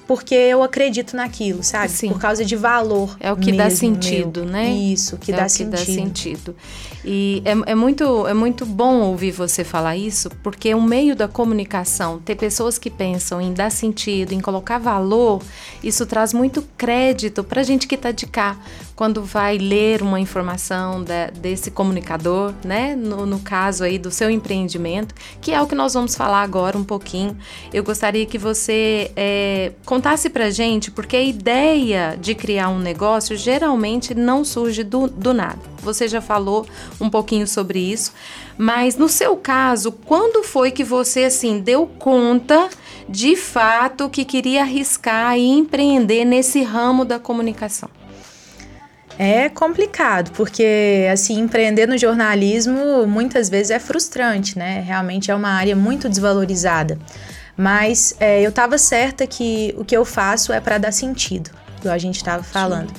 porque 0.07 0.35
eu 0.35 0.63
acredito 0.63 1.15
naquilo, 1.15 1.63
sabe? 1.63 1.89
Sim. 1.89 2.09
Por 2.09 2.19
causa 2.19 2.43
de 2.43 2.55
valor. 2.55 3.15
É 3.19 3.31
o 3.31 3.37
que 3.37 3.51
mesmo, 3.51 3.57
dá 3.57 3.69
sentido, 3.69 4.41
meu. 4.41 4.49
né? 4.49 4.69
Isso, 4.71 5.17
que, 5.17 5.31
é 5.31 5.35
dá, 5.35 5.43
o 5.43 5.45
que 5.45 5.51
sentido. 5.51 5.71
dá 5.71 5.77
sentido. 5.77 6.55
E 7.05 7.41
é, 7.43 7.71
é, 7.71 7.75
muito, 7.75 8.25
é 8.27 8.33
muito 8.33 8.65
bom 8.65 9.01
ouvir 9.01 9.31
você 9.31 9.63
falar 9.63 9.97
isso, 9.97 10.29
porque 10.41 10.73
o 10.73 10.81
meio 10.81 11.15
da 11.15 11.27
comunicação, 11.27 12.19
ter 12.19 12.35
pessoas 12.35 12.77
que 12.77 12.89
pensam 12.89 13.41
em 13.41 13.53
dar 13.53 13.69
sentido, 13.69 14.31
em 14.31 14.39
colocar 14.39 14.77
valor, 14.77 15.41
isso 15.83 16.05
traz 16.05 16.33
muito 16.33 16.61
crédito 16.77 17.43
para 17.43 17.59
a 17.59 17.63
gente 17.63 17.87
que 17.87 17.95
está 17.95 18.11
de 18.11 18.25
cá, 18.25 18.57
quando 18.95 19.23
vai 19.23 19.57
ler 19.57 20.01
uma 20.01 20.19
informação 20.19 21.03
da, 21.03 21.27
desse 21.27 21.71
comunicador, 21.71 22.53
né? 22.63 22.95
No, 22.95 23.25
no 23.25 23.39
caso 23.39 23.83
aí 23.83 23.97
do 23.97 24.11
seu 24.11 24.29
empreendimento, 24.29 25.13
que 25.41 25.51
é 25.51 25.61
o 25.61 25.67
que 25.67 25.75
nós 25.75 25.93
vamos 25.93 26.15
falar 26.15 26.41
agora 26.41 26.77
um 26.77 26.83
pouquinho. 26.83 27.35
Eu 27.73 27.83
gostaria 27.83 28.25
que 28.25 28.37
você 28.37 29.11
é, 29.15 29.71
contasse 29.93 30.27
pra 30.27 30.49
gente, 30.49 30.89
porque 30.89 31.15
a 31.15 31.21
ideia 31.21 32.17
de 32.19 32.33
criar 32.33 32.69
um 32.69 32.79
negócio 32.79 33.37
geralmente 33.37 34.15
não 34.15 34.43
surge 34.43 34.83
do, 34.83 35.07
do 35.07 35.35
nada. 35.35 35.59
Você 35.83 36.07
já 36.07 36.19
falou 36.19 36.65
um 36.99 37.11
pouquinho 37.11 37.45
sobre 37.45 37.77
isso, 37.77 38.11
mas 38.57 38.97
no 38.97 39.07
seu 39.07 39.37
caso, 39.37 39.91
quando 39.91 40.43
foi 40.43 40.71
que 40.71 40.83
você 40.83 41.25
assim 41.25 41.59
deu 41.59 41.85
conta 41.85 42.69
de 43.07 43.35
fato 43.35 44.09
que 44.09 44.25
queria 44.25 44.63
arriscar 44.63 45.37
e 45.37 45.47
empreender 45.47 46.25
nesse 46.25 46.63
ramo 46.63 47.05
da 47.05 47.19
comunicação? 47.19 47.89
É 49.19 49.47
complicado, 49.47 50.31
porque 50.31 51.07
assim, 51.13 51.39
empreender 51.39 51.87
no 51.87 51.99
jornalismo 51.99 53.05
muitas 53.05 53.47
vezes 53.47 53.69
é 53.69 53.77
frustrante, 53.77 54.57
né? 54.57 54.83
Realmente 54.83 55.29
é 55.29 55.35
uma 55.35 55.49
área 55.49 55.75
muito 55.75 56.09
desvalorizada. 56.09 56.97
Mas 57.55 58.15
é, 58.19 58.41
eu 58.41 58.49
estava 58.49 58.77
certa 58.77 59.27
que 59.27 59.73
o 59.77 59.85
que 59.85 59.95
eu 59.95 60.03
faço 60.03 60.51
é 60.51 60.59
para 60.59 60.77
dar 60.77 60.91
sentido, 60.91 61.51
igual 61.79 61.93
a 61.93 61.97
gente 61.97 62.15
estava 62.15 62.43
falando. 62.43 62.91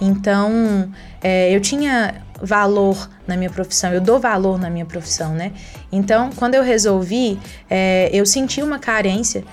Então, 0.00 0.90
é, 1.22 1.54
eu 1.54 1.60
tinha 1.60 2.22
valor 2.42 3.08
na 3.26 3.36
minha 3.36 3.50
profissão, 3.50 3.92
eu 3.92 4.00
dou 4.00 4.18
valor 4.18 4.58
na 4.58 4.70
minha 4.70 4.86
profissão, 4.86 5.34
né? 5.34 5.52
Então, 5.92 6.30
quando 6.34 6.54
eu 6.54 6.62
resolvi, 6.62 7.38
é, 7.68 8.08
eu 8.12 8.24
senti 8.24 8.62
uma 8.62 8.78
carência, 8.78 9.44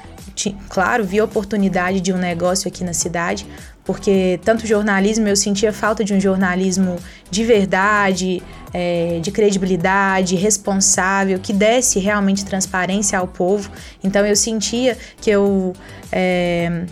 claro, 0.70 1.04
vi 1.04 1.20
a 1.20 1.24
oportunidade 1.24 2.00
de 2.00 2.14
um 2.14 2.18
negócio 2.18 2.68
aqui 2.68 2.84
na 2.84 2.94
cidade, 2.94 3.46
porque 3.88 4.38
tanto 4.44 4.68
jornalismo 4.68 5.30
eu 5.30 5.36
sentia 5.38 5.72
falta 5.72 6.04
de 6.04 6.14
um 6.14 6.20
jornalismo 6.20 6.98
de 7.32 7.46
verdade, 7.46 8.44
é, 8.74 9.20
de 9.22 9.32
credibilidade, 9.32 10.36
responsável, 10.36 11.40
que 11.40 11.54
desse 11.54 11.98
realmente 11.98 12.44
transparência 12.44 13.18
ao 13.18 13.30
povo. 13.30 13.72
Então 14.04 14.26
eu 14.26 14.36
sentia 14.36 14.98
que 15.22 15.30
eu 15.30 15.72
é, 16.12 16.84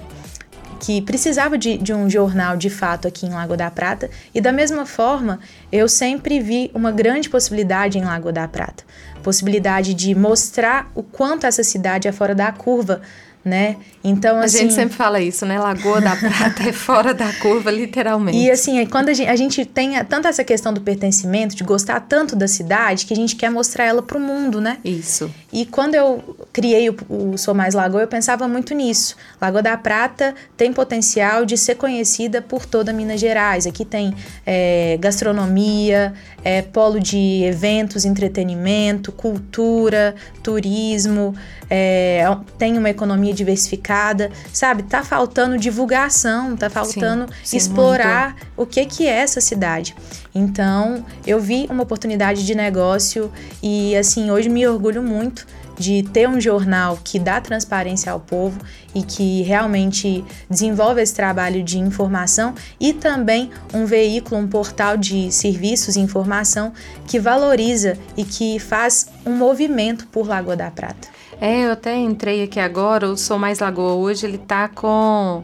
que 0.80 1.02
precisava 1.02 1.58
de, 1.58 1.78
de, 1.78 1.94
um 1.94 2.10
jornal 2.10 2.56
de 2.56 2.70
fato 2.70 3.10
aqui 3.10 3.26
em 3.26 3.32
Lago 3.32 3.58
da 3.58 3.70
Prata. 3.70 4.10
E 4.34 4.40
da 4.40 4.54
mesma 4.54 4.86
forma, 4.86 5.42
eu 5.70 5.90
sempre 5.90 6.40
vi 6.40 6.72
uma 6.74 6.94
grande 6.94 7.30
possibilidade 7.30 7.98
em 7.98 8.06
Lago 8.06 8.32
da 8.32 8.48
Prata. 8.48 8.86
Possibilidade 9.22 9.94
de 9.94 10.16
mostrar 10.16 10.90
o 10.96 11.04
quanto 11.04 11.46
essa 11.46 11.64
cidade 11.64 12.08
é 12.08 12.14
fora 12.14 12.34
da 12.34 12.54
curva 12.54 13.02
né? 13.46 13.78
Então, 14.04 14.40
assim... 14.40 14.58
A 14.58 14.62
gente 14.62 14.72
assim 14.72 14.82
sempre 14.82 14.96
fala 14.98 15.22
isso, 15.22 15.46
né? 15.46 15.60
Lagoa 15.60 16.02
da 16.02 16.16
Prata 16.16 16.68
é 16.68 16.72
fora 16.74 17.14
da 17.14 17.32
curva, 17.34 17.70
literalmente. 17.70 18.36
E 18.46 18.52
assim, 18.52 18.80
é 18.80 18.86
quando 18.86 19.10
a 19.10 19.14
gente, 19.14 19.30
a 19.30 19.36
gente 19.36 19.64
tem 19.66 20.04
tanto 20.06 20.28
essa 20.28 20.44
questão 20.44 20.74
do 20.74 20.82
pertencimento, 20.82 21.56
de 21.56 21.64
gostar 21.64 22.00
tanto 22.00 22.36
da 22.36 22.48
cidade, 22.48 23.06
que 23.06 23.14
a 23.14 23.16
gente 23.16 23.36
quer 23.36 23.50
mostrar 23.50 23.86
ela 23.86 24.02
para 24.02 24.18
o 24.18 24.20
mundo, 24.20 24.60
né? 24.60 24.78
Isso. 24.84 25.32
E 25.54 25.66
quando 25.66 25.94
eu 25.94 26.36
criei 26.52 26.90
o, 26.90 26.96
o 27.08 27.38
Sou 27.38 27.54
Mais 27.54 27.76
Lagoa, 27.76 28.02
eu 28.02 28.08
pensava 28.08 28.48
muito 28.48 28.74
nisso. 28.74 29.16
Lagoa 29.40 29.62
da 29.62 29.78
Prata 29.78 30.34
tem 30.58 30.74
potencial 30.74 31.46
de 31.46 31.56
ser 31.58 31.76
conhecida 31.76 32.42
por 32.42 32.66
toda 32.66 32.92
Minas 32.92 33.20
Gerais. 33.20 33.68
Aqui 33.68 33.86
tem 33.86 34.14
é, 34.46 34.98
gastronomia, 35.00 36.14
é, 36.44 36.62
polo 36.62 37.00
de 37.00 37.44
eventos, 37.44 38.06
entretenimento, 38.06 39.12
cultura, 39.12 40.16
turismo, 40.44 41.34
é, 41.70 42.24
tem 42.58 42.78
uma 42.78 42.90
economia 42.90 43.34
diversificada, 43.36 44.32
sabe? 44.52 44.84
Tá 44.84 45.04
faltando 45.04 45.58
divulgação, 45.58 46.56
tá 46.56 46.70
faltando 46.70 47.28
sim, 47.28 47.40
sim, 47.44 47.58
explorar 47.58 48.32
muito. 48.32 48.48
o 48.58 48.66
que 48.66 48.86
que 48.86 49.06
é 49.08 49.18
essa 49.18 49.42
cidade. 49.42 49.96
Então, 50.34 51.06
eu 51.26 51.40
vi 51.40 51.68
uma 51.70 51.84
oportunidade 51.84 52.46
de 52.46 52.56
negócio 52.56 53.32
e 53.62 53.96
assim, 53.96 54.32
hoje 54.32 54.50
me 54.50 54.66
orgulho 54.68 55.04
muito 55.04 55.46
de 55.78 56.04
ter 56.04 56.28
um 56.28 56.40
jornal 56.40 56.98
que 57.04 57.20
dá 57.20 57.40
transparência 57.42 58.12
ao 58.12 58.20
povo 58.20 58.60
e 58.94 59.04
que 59.04 59.42
realmente 59.42 60.24
desenvolve 60.50 61.02
esse 61.02 61.14
trabalho 61.14 61.64
de 61.64 61.78
informação 61.80 62.54
e 62.80 62.94
também 62.94 63.50
um 63.74 63.86
veículo, 63.86 64.40
um 64.40 64.48
portal 64.48 64.98
de 64.98 65.32
serviços 65.32 65.96
e 65.96 66.00
informação 66.00 66.74
que 67.08 67.20
valoriza 67.20 67.98
e 68.16 68.24
que 68.24 68.60
faz 68.60 69.08
um 69.26 69.36
movimento 69.36 70.08
por 70.08 70.28
Lagoa 70.28 70.56
da 70.56 70.72
Prata. 70.72 71.08
É, 71.40 71.66
eu 71.66 71.72
até 71.72 71.96
entrei 71.98 72.44
aqui 72.44 72.60
agora, 72.60 73.10
o 73.10 73.18
Sou 73.18 73.38
Mais 73.38 73.60
Lagoa 73.60 73.94
hoje, 73.94 74.26
ele 74.26 74.38
tá 74.38 74.70
com 74.70 75.44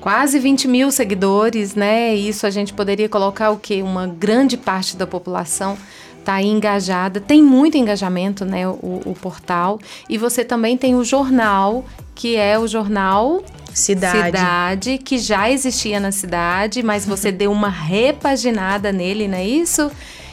quase 0.00 0.38
20 0.38 0.66
mil 0.66 0.90
seguidores, 0.90 1.74
né? 1.74 2.14
Isso 2.14 2.46
a 2.46 2.50
gente 2.50 2.72
poderia 2.72 3.08
colocar 3.08 3.50
o 3.50 3.58
quê? 3.58 3.82
Uma 3.82 4.06
grande 4.06 4.56
parte 4.56 4.96
da 4.96 5.06
população 5.06 5.76
está 6.20 6.40
engajada, 6.42 7.20
tem 7.20 7.42
muito 7.42 7.76
engajamento, 7.76 8.44
né? 8.44 8.68
O, 8.68 9.00
o, 9.04 9.16
portal. 9.20 9.80
E 10.08 10.16
você 10.16 10.44
também 10.44 10.76
tem 10.76 10.94
o 10.94 11.04
jornal, 11.04 11.84
que 12.14 12.36
é 12.36 12.58
o 12.58 12.68
jornal 12.68 13.42
Cidade. 13.72 14.26
Cidade, 14.26 14.98
que 14.98 15.18
já 15.18 15.50
existia 15.50 16.00
na 16.00 16.10
cidade, 16.10 16.82
mas 16.82 17.06
você 17.06 17.30
deu 17.32 17.52
uma 17.52 17.68
repaginada 17.68 18.92
nele, 18.92 19.28
não 19.28 19.38
é 19.38 19.46
isso? 19.46 19.90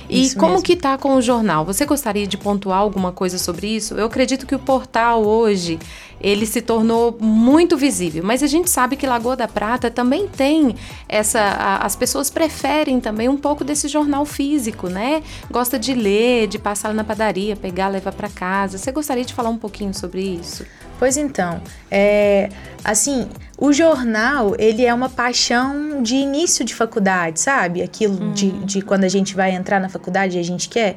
E 0.10 0.24
isso 0.24 0.38
como 0.38 0.54
mesmo. 0.54 0.64
que 0.64 0.76
tá 0.76 0.98
com 0.98 1.16
o 1.16 1.22
jornal? 1.22 1.66
Você 1.66 1.86
gostaria 1.86 2.26
de 2.26 2.38
pontuar 2.38 2.80
alguma 2.80 3.12
coisa 3.12 3.38
sobre 3.38 3.68
isso? 3.68 3.94
Eu 3.96 4.06
acredito 4.06 4.48
que 4.48 4.56
o 4.56 4.60
portal 4.60 5.24
hoje 5.26 5.78
ele 6.20 6.46
se 6.46 6.62
tornou 6.62 7.18
muito 7.20 7.78
visível, 7.78 8.24
mas 8.24 8.42
a 8.42 8.48
gente 8.48 8.70
sabe 8.70 8.96
que 8.96 9.06
Lagoa 9.06 9.36
da 9.36 9.48
Prata 9.48 9.90
também 9.92 10.28
tem 10.28 10.76
essa 11.08 11.40
a, 11.40 11.86
as 11.86 11.96
pessoas 11.96 12.30
preferem 12.30 13.00
também 13.00 13.30
um 13.30 13.38
pouco 13.38 13.64
desse 13.64 13.88
jornal 13.88 14.26
físico, 14.26 14.90
né? 14.90 15.22
Gosta 15.50 15.78
de 15.78 15.94
ler, 15.94 16.48
de 16.48 16.58
passar 16.58 16.94
na 16.94 17.04
padaria, 17.04 17.56
pegar, 17.56 17.88
levar 17.88 18.14
para 18.14 18.30
casa. 18.30 18.78
Você 18.78 18.92
gostaria 18.92 19.24
de 19.24 19.34
falar 19.34 19.50
um 19.50 19.58
pouquinho 19.58 19.94
sobre 19.94 20.22
isso? 20.22 20.66
Pois 21.00 21.16
então, 21.16 21.62
é, 21.92 22.50
assim, 22.84 23.30
o 23.58 23.72
jornal, 23.72 24.56
ele 24.58 24.84
é 24.84 24.94
uma 24.94 25.10
paixão 25.10 26.02
de 26.02 26.16
início 26.16 26.66
de 26.66 26.74
faculdade, 26.74 27.40
sabe? 27.40 27.84
Aquilo 27.84 28.20
uhum. 28.20 28.34
de, 28.34 28.52
de 28.66 28.82
quando 28.82 29.04
a 29.04 29.08
gente 29.08 29.36
vai 29.36 29.52
entrar 29.52 29.80
na 29.80 29.90
faculdade 29.90 30.38
e 30.38 30.40
a 30.40 30.44
gente 30.44 30.68
quer. 30.68 30.96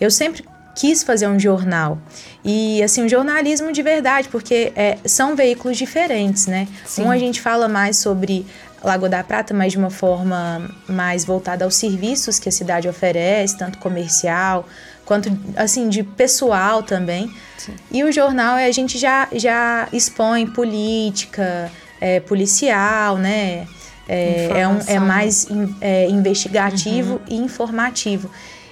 Eu 0.00 0.10
sempre 0.10 0.44
quis 0.74 1.02
fazer 1.02 1.28
um 1.28 1.38
jornal. 1.38 1.98
E, 2.44 2.82
assim, 2.82 3.04
um 3.04 3.08
jornalismo 3.08 3.72
de 3.72 3.82
verdade, 3.82 4.28
porque 4.28 4.72
é, 4.74 4.98
são 5.04 5.36
veículos 5.36 5.76
diferentes, 5.76 6.46
né? 6.46 6.66
Sim. 6.84 7.04
Um 7.04 7.10
a 7.10 7.18
gente 7.18 7.40
fala 7.40 7.68
mais 7.68 7.96
sobre 7.96 8.46
Lagoa 8.82 9.08
da 9.08 9.22
Prata, 9.22 9.52
mas 9.52 9.72
de 9.72 9.78
uma 9.78 9.90
forma 9.90 10.70
mais 10.88 11.24
voltada 11.24 11.64
aos 11.64 11.74
serviços 11.74 12.38
que 12.38 12.48
a 12.48 12.52
cidade 12.52 12.88
oferece, 12.88 13.56
tanto 13.58 13.78
comercial 13.78 14.66
quanto, 15.04 15.28
assim, 15.56 15.88
de 15.88 16.04
pessoal 16.04 16.82
também. 16.82 17.34
Sim. 17.58 17.74
E 17.90 18.04
o 18.04 18.12
jornal, 18.12 18.54
a 18.54 18.70
gente 18.70 18.96
já, 18.96 19.28
já 19.32 19.88
expõe 19.92 20.46
política, 20.46 21.70
é, 22.00 22.20
policial, 22.20 23.16
né? 23.16 23.66
É, 24.08 24.60
é, 24.60 24.68
um, 24.68 24.78
é 24.86 24.98
mais 24.98 25.48
in, 25.48 25.76
é, 25.80 26.08
investigativo 26.08 27.14
uhum. 27.14 27.20
e 27.28 27.36
informativo. 27.36 28.30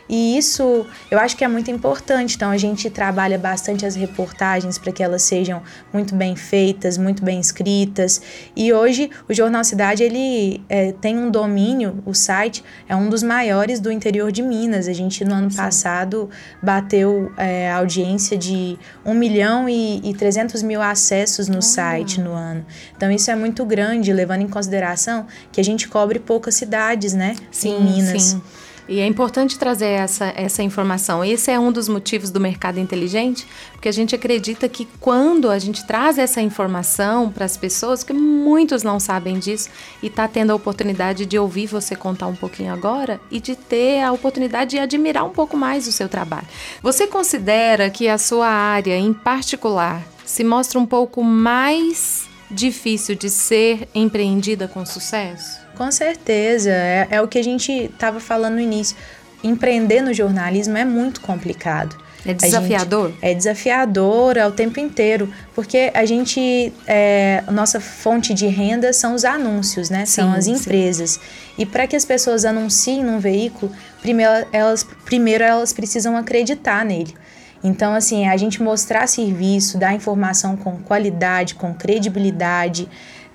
E 0.09 0.39
isso 0.39 0.87
eu 1.11 1.19
acho 1.19 1.37
que 1.37 1.45
é 1.45 1.49
muito 1.49 1.71
importante. 1.71 2.37
Então 2.37 2.51
a 2.51 2.57
gente 2.57 2.89
trabalha 2.89 3.39
bastante 3.39 3.85
as 3.85 3.95
reportagens 3.95 4.79
para 4.79 4.93
que 4.93 5.03
elas 5.03 5.23
sejam 5.23 5.63
muito 5.93 6.15
bem 6.15 6.35
feitas, 6.35 6.97
muito 6.97 7.23
bem 7.23 7.39
escritas. 7.39 8.21
E 8.57 8.73
hoje 8.73 9.11
o 9.29 9.35
Jornal 9.35 9.63
Cidade 9.65 10.03
ele 10.03 10.63
é, 10.69 10.93
tem 10.93 11.19
um 11.19 11.31
domínio, 11.31 12.03
o 12.07 12.15
site 12.15 12.65
é 12.89 12.97
um 12.97 13.09
dos 13.09 13.23
maiores 13.23 13.81
do 13.81 13.93
interior 13.93 14.33
de 14.33 14.43
Minas. 14.43 14.89
A 14.89 14.93
gente 14.93 15.25
no 15.25 15.35
ano 15.35 15.51
Sim. 15.51 15.57
passado 15.57 16.31
bateu 16.63 17.31
é, 17.37 17.71
audiência 17.71 18.37
de 18.37 18.79
1 19.05 19.15
milhão 19.15 19.69
e, 19.69 20.01
e 20.03 20.15
300 20.15 20.63
mil 20.63 20.81
acessos 20.81 21.49
no 21.49 21.61
site 21.61 22.21
no 22.21 22.33
ano. 22.33 22.65
Então 22.97 23.11
isso 23.11 23.31
é 23.31 23.37
muito 23.37 23.65
grande, 23.65 24.13
levando 24.13 24.43
em 24.43 24.49
consideração 24.49 25.27
que 25.53 25.61
a 25.61 25.65
gente 25.65 25.89
cobre 25.89 26.19
poucas 26.19 26.55
cidades, 26.55 27.13
né? 27.13 27.35
Sim, 27.51 27.77
em 27.77 27.85
Minas. 27.85 28.23
Sim. 28.23 28.43
E 28.89 29.01
é 29.01 29.07
importante 29.07 29.59
trazer 29.59 29.89
essa, 29.89 30.33
essa 30.35 30.63
informação. 30.63 31.23
Esse 31.23 31.51
é 31.51 31.61
um 31.61 31.71
dos 31.71 31.89
motivos 31.89 32.31
do 32.31 32.41
mercado 32.41 32.81
inteligente, 32.81 33.47
porque 33.73 33.89
a 33.89 33.93
gente 33.93 34.15
acredita 34.15 34.67
que 34.67 34.89
quando 34.99 35.51
a 35.51 35.59
gente 35.59 35.87
traz 35.87 36.17
essa 36.17 36.41
informação 36.41 37.31
para 37.31 37.45
as 37.45 37.57
pessoas, 37.57 38.03
que 38.03 38.15
muitos 38.15 38.83
não 38.83 38.99
sabem 38.99 39.39
disso, 39.39 39.69
e 40.03 40.07
está 40.07 40.27
tendo 40.27 40.53
a 40.53 40.55
oportunidade 40.55 41.27
de 41.27 41.39
ouvir 41.39 41.67
você 41.67 41.95
contar 41.95 42.29
um 42.29 42.35
pouquinho 42.35 42.73
agora 42.73 43.21
e 43.31 43.41
de 43.41 43.55
ter 43.55 44.03
a 44.03 44.11
oportunidade 44.11 44.71
de 44.71 44.79
admirar 44.79 45.25
um 45.25 45.31
pouco 45.31 45.57
mais 45.57 45.87
o 45.87 45.93
seu 45.93 46.09
trabalho. 46.09 46.47
Você 46.83 47.07
considera 47.07 47.91
que 47.91 48.09
a 48.09 48.17
sua 48.17 48.49
área 48.49 48.97
em 48.97 49.13
particular 49.13 50.03
se 50.25 50.45
mostra 50.45 50.79
um 50.79 50.87
pouco 50.87 51.23
mais 51.23 52.28
difícil 52.51 53.15
de 53.15 53.29
ser 53.31 53.89
empreendida 53.95 54.67
com 54.69 54.85
sucesso? 54.85 55.61
Com 55.77 55.91
certeza, 55.93 56.71
é, 56.71 57.07
é 57.11 57.23
o 57.23 57.29
que 57.29 57.39
a 57.39 57.45
gente 57.45 57.73
estava 57.73 58.21
falando 58.21 58.55
no 58.55 58.61
início. 58.61 58.97
Empreender 59.43 60.03
no 60.03 60.13
jornalismo 60.13 60.77
é 60.77 60.85
muito 60.85 61.21
complicado. 61.21 61.97
É 62.27 62.35
desafiador? 62.35 63.13
É 63.23 63.33
desafiador 63.33 64.39
ao 64.39 64.51
tempo 64.51 64.81
inteiro, 64.81 65.33
porque 65.55 65.91
a 65.95 66.05
gente, 66.05 66.73
é, 66.87 67.45
nossa 67.51 67.81
fonte 67.81 68.35
de 68.35 68.47
renda 68.47 68.93
são 68.93 69.15
os 69.15 69.25
anúncios, 69.25 69.89
né? 69.89 70.05
Sim, 70.05 70.13
são 70.13 70.33
as 70.33 70.47
empresas. 70.47 71.13
Sim. 71.13 71.21
E 71.59 71.67
para 71.67 71.87
que 71.87 71.95
as 71.95 72.05
pessoas 72.05 72.45
anunciem 72.45 73.05
num 73.05 73.21
veículo, 73.21 73.71
primeiro 74.03 74.47
elas, 74.53 74.85
primeiro 75.05 75.45
elas 75.45 75.73
precisam 75.73 76.17
acreditar 76.17 76.85
nele. 76.85 77.15
Então, 77.63 77.95
assim, 77.95 78.29
a 78.29 78.37
gente 78.37 78.63
mostrar 78.63 79.07
serviço, 79.07 79.79
dar 79.79 79.95
informação 79.95 80.57
com 80.57 80.79
qualidade, 80.79 81.55
com 81.55 81.75
credibilidade, 81.75 82.89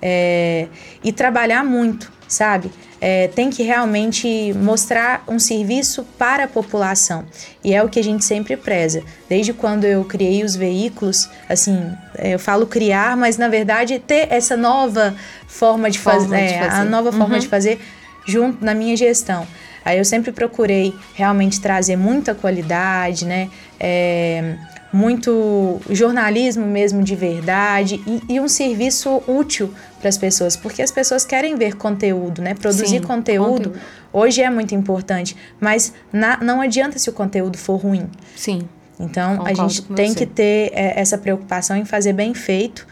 É, 0.06 0.66
e 1.02 1.12
trabalhar 1.12 1.64
muito, 1.64 2.12
sabe? 2.28 2.70
É, 3.00 3.28
tem 3.28 3.48
que 3.48 3.62
realmente 3.62 4.52
mostrar 4.52 5.24
um 5.26 5.38
serviço 5.38 6.04
para 6.18 6.44
a 6.44 6.46
população. 6.48 7.24
E 7.62 7.72
é 7.72 7.82
o 7.82 7.88
que 7.88 7.98
a 8.00 8.04
gente 8.04 8.22
sempre 8.22 8.54
preza. 8.54 9.02
Desde 9.30 9.54
quando 9.54 9.86
eu 9.86 10.04
criei 10.04 10.44
os 10.44 10.54
veículos, 10.56 11.26
assim, 11.48 11.90
é, 12.18 12.34
eu 12.34 12.38
falo 12.38 12.66
criar, 12.66 13.16
mas 13.16 13.38
na 13.38 13.48
verdade 13.48 13.98
ter 13.98 14.28
essa 14.30 14.58
nova 14.58 15.14
forma 15.46 15.90
de, 15.90 15.98
forma 15.98 16.28
faz, 16.28 16.48
de 16.48 16.54
é, 16.54 16.58
fazer, 16.58 16.80
a 16.82 16.84
nova 16.84 17.10
forma 17.10 17.34
uhum. 17.36 17.40
de 17.40 17.48
fazer 17.48 17.80
junto 18.26 18.62
na 18.62 18.74
minha 18.74 18.96
gestão. 18.96 19.46
Aí 19.84 19.98
eu 19.98 20.04
sempre 20.04 20.32
procurei 20.32 20.94
realmente 21.14 21.60
trazer 21.60 21.96
muita 21.96 22.34
qualidade, 22.34 23.24
né? 23.26 23.50
É, 23.78 24.56
muito 24.94 25.80
jornalismo 25.90 26.64
mesmo 26.64 27.02
de 27.02 27.16
verdade 27.16 28.00
e, 28.06 28.34
e 28.34 28.40
um 28.40 28.46
serviço 28.46 29.20
útil 29.26 29.74
para 29.98 30.08
as 30.08 30.16
pessoas, 30.16 30.56
porque 30.56 30.80
as 30.80 30.92
pessoas 30.92 31.24
querem 31.24 31.56
ver 31.56 31.74
conteúdo, 31.74 32.40
né? 32.40 32.54
Produzir 32.54 32.86
Sim, 32.86 33.00
conteúdo, 33.00 33.70
conteúdo, 33.70 33.80
hoje 34.12 34.40
é 34.40 34.48
muito 34.48 34.72
importante, 34.72 35.36
mas 35.58 35.92
na, 36.12 36.36
não 36.36 36.60
adianta 36.60 36.96
se 36.98 37.10
o 37.10 37.12
conteúdo 37.12 37.58
for 37.58 37.76
ruim. 37.76 38.08
Sim. 38.36 38.68
Então 38.98 39.38
Concordo 39.38 39.62
a 39.62 39.68
gente 39.68 39.82
tem 39.82 40.12
você. 40.12 40.14
que 40.14 40.26
ter 40.26 40.70
é, 40.72 41.00
essa 41.00 41.18
preocupação 41.18 41.76
em 41.76 41.84
fazer 41.84 42.12
bem 42.12 42.32
feito 42.32 42.86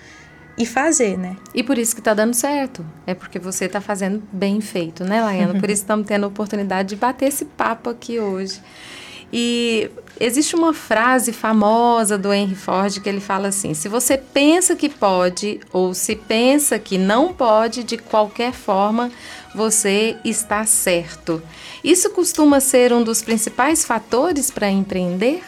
e 0.57 0.67
fazer, 0.67 1.17
né? 1.19 1.37
E 1.55 1.63
por 1.63 1.79
isso 1.79 1.95
que 1.95 2.01
está 2.01 2.15
dando 2.15 2.35
certo. 2.35 2.85
É 3.07 3.15
porque 3.15 3.39
você 3.39 3.65
está 3.65 3.81
fazendo 3.81 4.23
bem 4.33 4.61
feito, 4.61 5.05
né, 5.05 5.23
Laiana? 5.23 5.59
Por 5.59 5.71
isso 5.71 5.83
estamos 5.83 6.07
tendo 6.07 6.25
a 6.25 6.29
oportunidade 6.29 6.91
de 6.91 6.97
bater 6.97 7.29
esse 7.29 7.45
papo 7.45 7.91
aqui 7.91 8.19
hoje. 8.19 8.61
E 9.33 9.91
existe 10.21 10.55
uma 10.55 10.75
frase 10.75 11.33
famosa 11.33 12.19
do 12.19 12.33
Henry 12.33 12.55
Ford 12.55 13.01
que 13.01 13.09
ele 13.09 13.21
fala 13.21 13.49
assim: 13.49 13.73
se 13.73 13.89
você 13.89 14.19
pensa 14.19 14.77
que 14.77 14.91
pode 14.91 15.59
ou 15.73 15.95
se 15.95 16.15
pensa 16.15 16.79
que 16.79 16.99
não 16.99 17.33
pode, 17.33 17.83
de 17.83 17.97
qualquer 17.97 18.53
forma, 18.53 19.11
você 19.55 20.17
está 20.23 20.67
certo. 20.67 21.43
Isso 21.83 22.11
costuma 22.11 22.61
ser 22.61 22.93
um 22.93 23.03
dos 23.03 23.23
principais 23.23 23.85
fatores 23.85 24.51
para 24.51 24.71
empreender? 24.71 25.43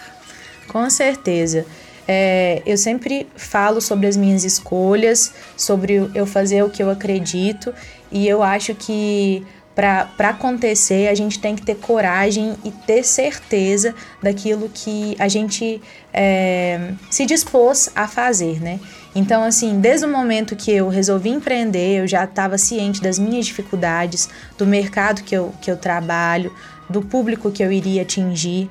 Com 0.69 0.89
certeza. 0.89 1.67
É, 2.07 2.63
eu 2.67 2.77
sempre 2.77 3.27
falo 3.37 3.81
sobre 3.81 4.07
as 4.07 4.17
minhas 4.17 4.45
escolhas, 4.45 5.33
sobre 5.57 6.11
eu 6.15 6.27
fazer 6.27 6.63
o 6.63 6.71
que 6.71 6.83
eu 6.83 6.91
acredito, 6.91 7.73
e 8.13 8.29
eu 8.29 8.43
acho 8.43 8.75
que 8.75 9.45
para 9.75 10.29
acontecer, 10.29 11.09
a 11.09 11.15
gente 11.15 11.41
tem 11.41 11.57
que 11.57 11.63
ter 11.63 11.75
coragem 11.75 12.55
e 12.65 12.71
ter 12.71 13.03
certeza 13.03 13.93
daquilo 14.23 14.71
que 14.73 15.17
a 15.19 15.27
gente 15.27 15.83
é, 16.13 16.93
se 17.11 17.27
dispôs 17.27 17.91
a 17.95 18.07
fazer, 18.07 18.63
né? 18.63 18.79
Então, 19.17 19.43
assim, 19.43 19.81
desde 19.81 20.07
o 20.07 20.09
momento 20.09 20.55
que 20.55 20.71
eu 20.71 20.89
resolvi 20.89 21.31
empreender, 21.31 22.01
eu 22.01 22.07
já 22.07 22.23
estava 22.23 22.57
ciente 22.57 23.03
das 23.03 23.19
minhas 23.19 23.47
dificuldades, 23.47 24.29
do 24.57 24.65
mercado 24.65 25.23
que 25.25 25.37
eu, 25.37 25.53
que 25.61 25.71
eu 25.71 25.77
trabalho, 25.77 26.53
do 26.89 27.03
público 27.03 27.51
que 27.51 27.63
eu 27.63 27.73
iria 27.73 28.03
atingir, 28.03 28.71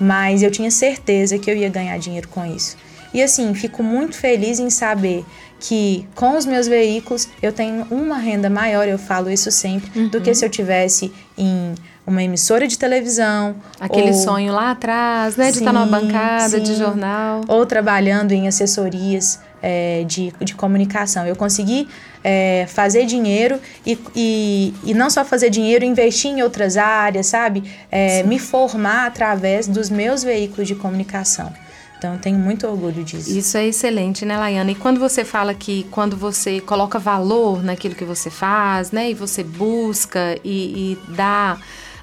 mas 0.00 0.42
eu 0.42 0.50
tinha 0.50 0.70
certeza 0.70 1.38
que 1.38 1.50
eu 1.50 1.56
ia 1.56 1.68
ganhar 1.68 1.98
dinheiro 1.98 2.28
com 2.28 2.44
isso. 2.44 2.76
E 3.12 3.22
assim, 3.22 3.52
fico 3.54 3.82
muito 3.82 4.16
feliz 4.16 4.58
em 4.58 4.70
saber 4.70 5.24
que 5.58 6.06
com 6.14 6.36
os 6.36 6.46
meus 6.46 6.66
veículos 6.66 7.28
eu 7.42 7.52
tenho 7.52 7.86
uma 7.90 8.16
renda 8.16 8.48
maior, 8.48 8.88
eu 8.88 8.98
falo 8.98 9.30
isso 9.30 9.50
sempre, 9.50 9.90
uhum. 9.98 10.08
do 10.08 10.20
que 10.20 10.30
uhum. 10.30 10.34
se 10.34 10.44
eu 10.44 10.48
tivesse 10.48 11.12
em 11.36 11.74
uma 12.06 12.22
emissora 12.22 12.66
de 12.66 12.78
televisão. 12.78 13.54
Aquele 13.78 14.10
ou... 14.10 14.14
sonho 14.14 14.52
lá 14.52 14.70
atrás, 14.70 15.36
né? 15.36 15.48
De 15.48 15.58
sim, 15.58 15.58
estar 15.60 15.72
numa 15.72 15.86
bancada 15.86 16.48
sim. 16.48 16.62
de 16.62 16.74
jornal. 16.76 17.42
Ou 17.46 17.66
trabalhando 17.66 18.32
em 18.32 18.48
assessorias 18.48 19.38
é, 19.62 20.04
de, 20.06 20.32
de 20.40 20.54
comunicação. 20.54 21.26
Eu 21.26 21.36
consegui 21.36 21.88
é, 22.22 22.66
fazer 22.68 23.06
dinheiro 23.06 23.60
e, 23.84 23.98
e, 24.14 24.74
e, 24.84 24.94
não 24.94 25.10
só 25.10 25.24
fazer 25.24 25.50
dinheiro, 25.50 25.84
investir 25.84 26.30
em 26.30 26.42
outras 26.42 26.76
áreas, 26.76 27.26
sabe? 27.26 27.64
É, 27.90 28.22
me 28.22 28.38
formar 28.38 29.06
através 29.06 29.66
dos 29.66 29.90
meus 29.90 30.22
veículos 30.22 30.68
de 30.68 30.74
comunicação. 30.74 31.52
Então, 32.00 32.14
eu 32.14 32.18
tenho 32.18 32.38
muito 32.38 32.66
orgulho 32.66 33.04
disso. 33.04 33.30
Isso 33.30 33.58
é 33.58 33.66
excelente, 33.66 34.24
né, 34.24 34.38
Laiana? 34.38 34.70
E 34.70 34.74
quando 34.74 34.98
você 34.98 35.22
fala 35.22 35.52
que 35.52 35.86
quando 35.90 36.16
você 36.16 36.58
coloca 36.58 36.98
valor 36.98 37.62
naquilo 37.62 37.94
que 37.94 38.06
você 38.06 38.30
faz, 38.30 38.90
né, 38.90 39.10
e 39.10 39.14
você 39.14 39.44
busca 39.44 40.34
e, 40.42 40.96
e 40.96 40.98
dá, 41.10 41.58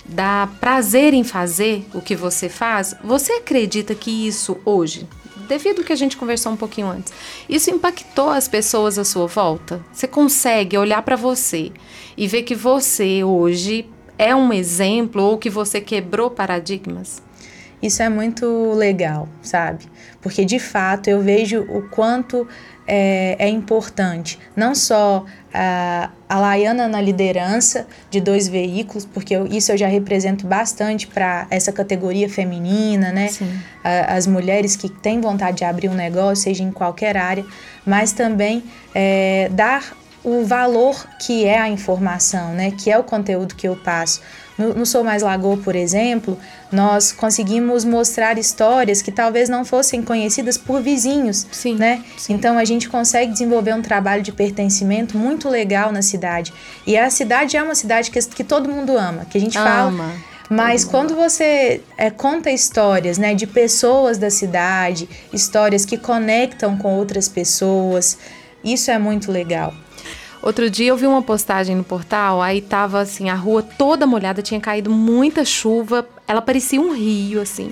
dá 0.06 0.48
prazer 0.60 1.15
em 1.15 1.24
fazer 1.24 1.84
o 1.96 2.02
que 2.02 2.15
você 2.15 2.48
faz, 2.48 2.93
você 3.04 3.34
acredita 3.34 3.96
que 3.96 4.28
isso 4.28 4.60
hoje, 4.63 5.08
devido 5.47 5.79
ao 5.79 5.86
que 5.86 5.93
a 5.93 5.95
gente 5.95 6.17
conversou 6.17 6.51
um 6.51 6.57
pouquinho 6.57 6.88
antes, 6.88 7.13
isso 7.47 7.69
impactou 7.71 8.29
as 8.29 8.47
pessoas 8.47 8.97
à 8.97 9.05
sua 9.05 9.27
volta? 9.27 9.83
Você 9.91 10.07
consegue 10.07 10.77
olhar 10.77 11.01
para 11.01 11.15
você 11.15 11.71
e 12.15 12.27
ver 12.27 12.43
que 12.43 12.55
você 12.55 13.23
hoje 13.23 13.89
é 14.17 14.36
um 14.36 14.51
exemplo 14.51 15.23
ou 15.23 15.38
que 15.38 15.49
você 15.49 15.79
quebrou 15.79 16.29
paradigmas? 16.29 17.21
Isso 17.81 18.01
é 18.01 18.10
muito 18.10 18.73
legal, 18.73 19.29
sabe? 19.41 19.86
Porque 20.19 20.43
de 20.43 20.57
fato 20.57 21.10
eu 21.10 21.21
vejo 21.21 21.62
o 21.62 21.88
quanto 21.89 22.47
é, 22.88 23.36
é 23.38 23.50
importante, 23.50 24.39
não 24.56 24.73
só 24.73 25.26
a, 25.54 26.10
a 26.30 26.39
Laiana 26.39 26.88
na 26.88 27.02
liderança 27.02 27.86
de 28.10 28.21
dois 28.21 28.47
veículos, 28.47 29.06
porque 29.06 29.36
eu, 29.36 29.45
isso 29.47 29.71
eu 29.71 29.78
já 29.78 29.88
represento 29.88 30.47
bastante 30.47 31.06
para 31.08 31.47
essa 31.50 31.71
categoria 31.71 32.30
feminina, 32.30 33.12
né? 33.12 33.30
A, 33.84 34.15
as 34.15 34.26
mulheres 34.26 34.76
que 34.76 34.89
têm 34.89 35.19
vontade 35.19 35.58
de 35.58 35.65
abrir 35.65 35.89
um 35.89 35.95
negócio, 35.95 36.43
seja 36.43 36.63
em 36.63 36.71
qualquer 36.71 37.17
área, 37.17 37.45
mas 37.86 38.13
também 38.13 38.63
é, 38.95 39.50
dar 39.52 39.95
o 40.23 40.45
valor 40.45 41.08
que 41.19 41.45
é 41.45 41.60
a 41.60 41.69
informação, 41.69 42.54
né? 42.54 42.71
Que 42.71 42.91
é 42.91 42.97
o 42.97 43.04
conteúdo 43.04 43.56
que 43.56 43.67
eu 43.67 43.76
passo. 43.76 44.21
No, 44.58 44.74
no 44.74 44.86
Sou 44.86 45.04
Mais 45.04 45.22
Lagoa, 45.22 45.58
por 45.58 45.76
exemplo, 45.76 46.38
nós 46.72 47.12
conseguimos 47.12 47.86
mostrar 47.86 48.38
histórias 48.38 49.02
que 49.02 49.12
talvez 49.12 49.50
não 49.50 49.63
fossem 49.63 50.02
conhecidas 50.02 50.58
por 50.58 50.82
vizinhos, 50.82 51.46
sim, 51.52 51.76
né? 51.76 52.04
Sim. 52.17 52.34
Então 52.34 52.58
a 52.58 52.65
gente 52.65 52.89
consegue 52.89 53.32
desenvolver 53.32 53.74
um 53.74 53.82
trabalho 53.82 54.24
de 54.24 54.32
pertencimento 54.32 55.17
muito 55.17 55.48
legal 55.48 55.91
na 55.91 56.02
cidade. 56.02 56.52
E 56.86 56.98
a 56.98 57.10
cidade 57.10 57.56
é 57.56 57.62
uma 57.62 57.76
cidade 57.76 58.10
que, 58.10 58.20
que 58.20 58.43
todo 58.43 58.67
mundo 58.67 58.98
ama, 58.98 59.26
que 59.26 59.38
a 59.38 59.41
gente 59.41 59.58
ama. 59.58 59.70
fala. 59.70 60.13
Mas 60.50 60.86
quando 60.86 61.13
você 61.13 61.82
é, 61.98 62.10
conta 62.10 62.50
histórias 62.50 63.17
né, 63.17 63.36
de 63.36 63.46
pessoas 63.46 64.17
da 64.17 64.30
cidade, 64.30 65.10
histórias 65.34 65.86
que 65.86 65.98
conectam 65.98 66.78
com 66.78 66.96
outras 66.96 67.28
pessoas, 67.28 68.17
isso 68.63 68.89
é 68.89 68.98
muito 68.98 69.32
legal. 69.32 69.74
Outro 70.41 70.69
dia 70.69 70.89
eu 70.89 70.97
vi 70.97 71.08
uma 71.08 71.21
postagem 71.21 71.76
no 71.76 71.84
portal, 71.84 72.41
aí 72.41 72.62
tava 72.62 73.00
assim, 73.00 73.30
a 73.30 73.36
rua 73.36 73.62
toda 73.62 74.06
molhada, 74.06 74.41
tinha 74.41 74.60
caído 74.60 74.89
muita 74.89 75.43
chuva, 75.43 76.08
ela 76.28 76.41
parecia 76.41 76.80
um 76.80 76.93
rio, 76.93 77.41
assim. 77.41 77.71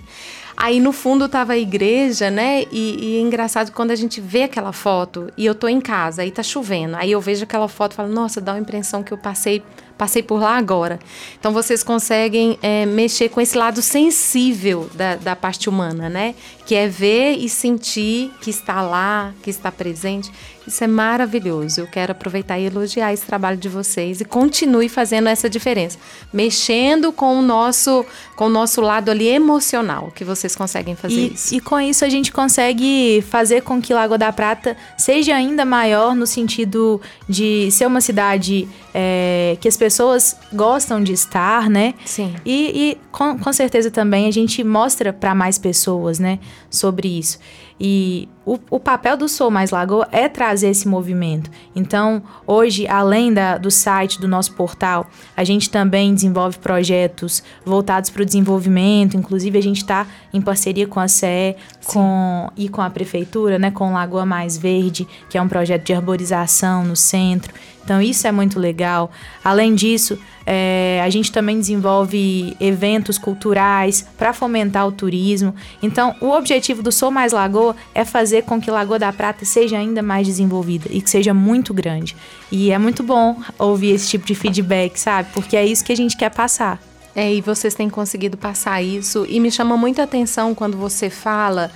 Aí 0.58 0.80
no 0.80 0.94
fundo 0.94 1.28
tava 1.28 1.54
a 1.54 1.58
igreja, 1.58 2.32
né? 2.32 2.64
E, 2.72 2.98
e, 3.00 3.18
é 3.18 3.22
engraçado 3.22 3.72
quando 3.72 3.92
a 3.92 3.96
gente 3.96 4.22
vê 4.22 4.44
aquela 4.44 4.72
foto 4.72 5.30
e 5.38 5.46
eu 5.46 5.54
tô 5.54 5.68
em 5.68 5.82
casa, 5.82 6.22
aí 6.22 6.32
tá 6.32 6.42
chovendo. 6.42 6.96
Aí 6.96 7.12
eu 7.12 7.20
vejo 7.20 7.44
aquela 7.44 7.68
foto 7.68 7.92
e 7.92 7.96
falo, 7.96 8.10
nossa, 8.10 8.40
dá 8.40 8.54
uma 8.54 8.60
impressão 8.60 9.04
que 9.04 9.12
eu 9.12 9.18
passei 9.18 9.62
passei 9.98 10.22
por 10.22 10.42
lá 10.42 10.58
agora. 10.58 11.00
Então 11.40 11.54
vocês 11.54 11.82
conseguem 11.82 12.60
é, 12.62 12.86
mexer 12.86 13.30
com 13.30 13.40
esse 13.40 13.58
lado 13.58 13.82
sensível 13.82 14.90
da, 14.94 15.16
da 15.16 15.36
parte 15.36 15.70
humana, 15.70 16.10
né? 16.10 16.36
Que 16.66 16.76
é 16.76 16.88
ver 16.88 17.38
e 17.38 17.48
sentir 17.48 18.32
que 18.42 18.50
está 18.50 18.82
lá, 18.82 19.34
que 19.42 19.50
está 19.50 19.72
presente. 19.72 20.30
Isso 20.68 20.84
é 20.84 20.88
maravilhoso. 20.88 21.82
Eu 21.82 21.88
quero 21.88 22.12
aproveitar 22.12 22.60
e 22.60 22.66
elogiar 22.66 23.14
esse 23.14 23.26
trabalho 23.26 23.58
de 23.58 23.70
vocês 23.70 24.22
e 24.22 24.26
continue 24.26 24.90
fazendo 24.90 25.28
essa 25.28 25.50
diferença, 25.50 25.98
mexendo 26.34 27.12
com 27.12 27.38
o 27.38 27.42
nosso, 27.42 28.06
com 28.36 28.46
o 28.46 28.50
nosso 28.50 28.82
lado 28.82 29.10
ali 29.10 29.28
emocional, 29.28 30.12
que 30.14 30.24
vocês 30.24 30.56
conseguem 30.56 30.96
fazer 30.96 31.16
e, 31.16 31.34
isso. 31.34 31.56
E 31.56 31.60
com 31.60 31.80
isso 31.80 32.04
a 32.04 32.10
gente 32.10 32.32
consegue 32.32 33.24
fazer 33.30 33.62
com 33.62 33.82
que 33.82 33.94
Lagoa 33.94 34.18
da 34.18 34.32
Prata 34.32 34.76
seja 34.98 35.36
ainda 35.36 35.64
maior 35.64 36.16
no 36.16 36.26
sentido 36.26 37.00
de 37.30 37.70
ser 37.72 37.86
uma 37.86 38.02
cidade 38.02 38.68
é, 38.94 39.58
que 39.60 39.68
as 39.68 39.78
pessoas 39.78 40.36
gostam 40.52 41.04
de 41.04 41.14
estar, 41.14 41.70
né? 41.70 41.94
Sim. 42.06 42.36
E, 42.46 42.92
e 42.92 42.98
com, 43.12 43.38
com 43.38 43.54
certeza 43.54 43.92
também 43.92 44.28
a 44.28 44.32
gente 44.32 44.64
mostra 44.64 45.14
para 45.14 45.36
mais 45.36 45.58
pessoas, 45.58 46.20
né, 46.20 46.40
sobre 46.70 47.20
isso. 47.20 47.40
E 47.80 48.28
o, 48.46 48.60
o, 48.70 48.80
papel 48.80 49.18
do 49.18 49.28
Sou 49.28 49.50
Mais 49.50 49.72
Lagoa 49.72 50.08
é 50.12 50.30
trazer 50.30 50.70
esse 50.70 50.88
movimento. 50.88 51.50
Então, 51.76 52.22
hoje, 52.46 52.88
além 52.88 53.34
da, 53.34 53.58
do 53.58 53.72
site, 53.72 54.22
do 54.22 54.28
nosso 54.28 54.54
portal, 54.54 55.08
a 55.36 55.44
gente 55.44 55.70
também 55.70 56.14
desenvolve 56.14 56.60
projetos 56.60 57.42
voltados 57.66 58.12
para 58.12 58.22
o 58.22 58.26
desenvolvimento. 58.26 59.18
Inclusive, 59.18 59.58
a 59.58 59.62
gente 59.62 59.78
está 59.78 60.06
em 60.32 60.40
parceria 60.40 60.86
com 60.86 61.00
a 61.00 61.08
CE 61.08 61.56
com, 61.86 62.50
e 62.56 62.70
com 62.70 62.82
a 62.82 62.90
Prefeitura, 62.90 63.58
né, 63.58 63.72
com 63.72 63.94
Lagoa 63.94 64.26
Mais 64.26 64.58
Verde, 64.58 65.08
que 65.28 65.38
é 65.38 65.42
um 65.42 65.48
projeto 65.48 65.84
de 65.84 65.94
arborização 65.94 66.86
no 66.86 66.96
centro. 66.96 67.52
Então, 67.84 68.02
isso 68.02 68.28
é 68.28 68.32
muito 68.32 68.60
legal. 68.60 69.12
Além 69.44 69.74
disso, 69.74 70.20
É, 70.46 71.02
a 71.04 71.10
gente 71.10 71.32
também 71.32 71.60
desenvolve 71.60 72.56
eventos 72.60 73.18
culturais 73.18 74.06
para 74.16 74.32
fomentar 74.32 74.88
o 74.88 74.92
turismo. 74.92 75.56
Então, 75.82 76.16
o 76.22 76.30
objetivo 76.30 76.84
do 76.84 76.92
Sou 76.92 77.10
Mais 77.10 77.34
Lagoa 77.34 77.76
é 77.96 78.06
fazer 78.06 78.35
com 78.42 78.60
que 78.60 78.72
Lagoa 78.72 79.00
da 79.00 79.12
Prata 79.12 79.46
seja 79.46 79.78
ainda 79.78 80.02
mais 80.02 80.28
desenvolvida 80.28 80.88
e 80.90 81.02
que 81.02 81.10
seja 81.10 81.34
muito 81.34 81.74
grande. 81.74 82.16
E 82.52 82.72
é 82.72 82.78
muito 82.78 83.04
bom 83.04 83.40
ouvir 83.58 83.92
esse 83.92 84.10
tipo 84.10 84.26
de 84.26 84.36
feedback, 84.36 84.98
sabe? 84.98 85.30
Porque 85.34 85.56
é 85.56 85.66
isso 85.66 85.84
que 85.84 85.94
a 85.94 85.98
gente 85.98 86.16
quer 86.18 86.30
passar. 86.30 86.80
É, 87.16 87.34
e 87.34 87.42
vocês 87.42 87.74
têm 87.74 87.90
conseguido 87.90 88.38
passar 88.38 88.82
isso. 88.82 89.26
E 89.30 89.40
me 89.40 89.52
chama 89.52 89.78
muita 89.78 90.04
atenção 90.04 90.54
quando 90.54 90.78
você 90.78 91.10
fala 91.10 91.72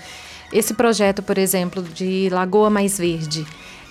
esse 0.52 0.74
projeto, 0.74 1.22
por 1.22 1.38
exemplo, 1.38 1.82
de 1.82 2.30
Lagoa 2.32 2.70
Mais 2.70 2.98
Verde 2.98 3.46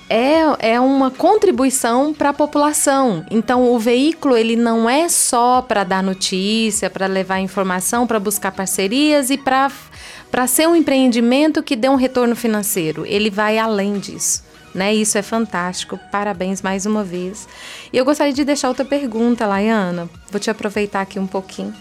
é, 0.09 0.73
é 0.73 0.81
uma 0.81 1.11
contribuição 1.11 2.15
para 2.15 2.31
a 2.31 2.33
população. 2.35 3.25
Então, 3.31 3.71
o 3.71 3.79
veículo 3.79 4.37
ele 4.37 4.57
não 4.57 4.89
é 4.89 5.09
só 5.09 5.61
para 5.61 5.85
dar 5.85 6.03
notícia, 6.03 6.89
para 6.89 7.07
levar 7.07 7.41
informação, 7.41 8.07
para 8.07 8.19
buscar 8.19 8.53
parcerias 8.53 9.31
e 9.31 9.37
para 9.37 10.47
ser 10.47 10.67
um 10.67 10.75
empreendimento 10.75 11.63
que 11.63 11.77
dê 11.77 11.89
um 11.89 11.97
retorno 11.97 12.35
financeiro. 12.35 13.05
Ele 13.07 13.31
vai 13.31 13.59
além 13.59 13.99
disso. 13.99 14.45
Né? 14.75 14.95
Isso 14.95 15.19
é 15.19 15.23
fantástico. 15.23 15.99
Parabéns 16.11 16.63
mais 16.63 16.87
uma 16.87 17.03
vez. 17.03 17.49
E 17.93 17.97
eu 17.97 18.05
gostaria 18.05 18.33
de 18.33 18.45
deixar 18.45 18.69
outra 18.69 18.85
pergunta, 18.85 19.47
Laiana. 19.47 20.09
Vou 20.31 20.41
te 20.41 20.51
aproveitar 20.51 21.03
aqui 21.03 21.19
um 21.19 21.27
pouquinho. 21.27 21.75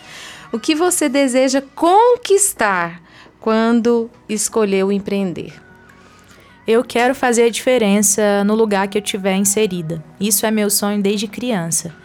O 0.51 0.59
que 0.59 0.73
você 0.73 1.09
deseja 1.09 1.61
conquistar 1.75 3.01
quando 3.39 4.09
escolheu 4.29 4.91
empreender? 4.91 5.66
Eu 6.67 6.83
quero 6.83 7.15
fazer 7.15 7.43
a 7.43 7.49
diferença 7.49 8.43
no 8.43 8.53
lugar 8.53 8.87
que 8.87 8.97
eu 8.97 9.01
tiver 9.01 9.35
inserida. 9.35 10.03
Isso 10.19 10.45
é 10.45 10.51
meu 10.51 10.69
sonho 10.69 11.01
desde 11.01 11.25
criança. 11.25 11.95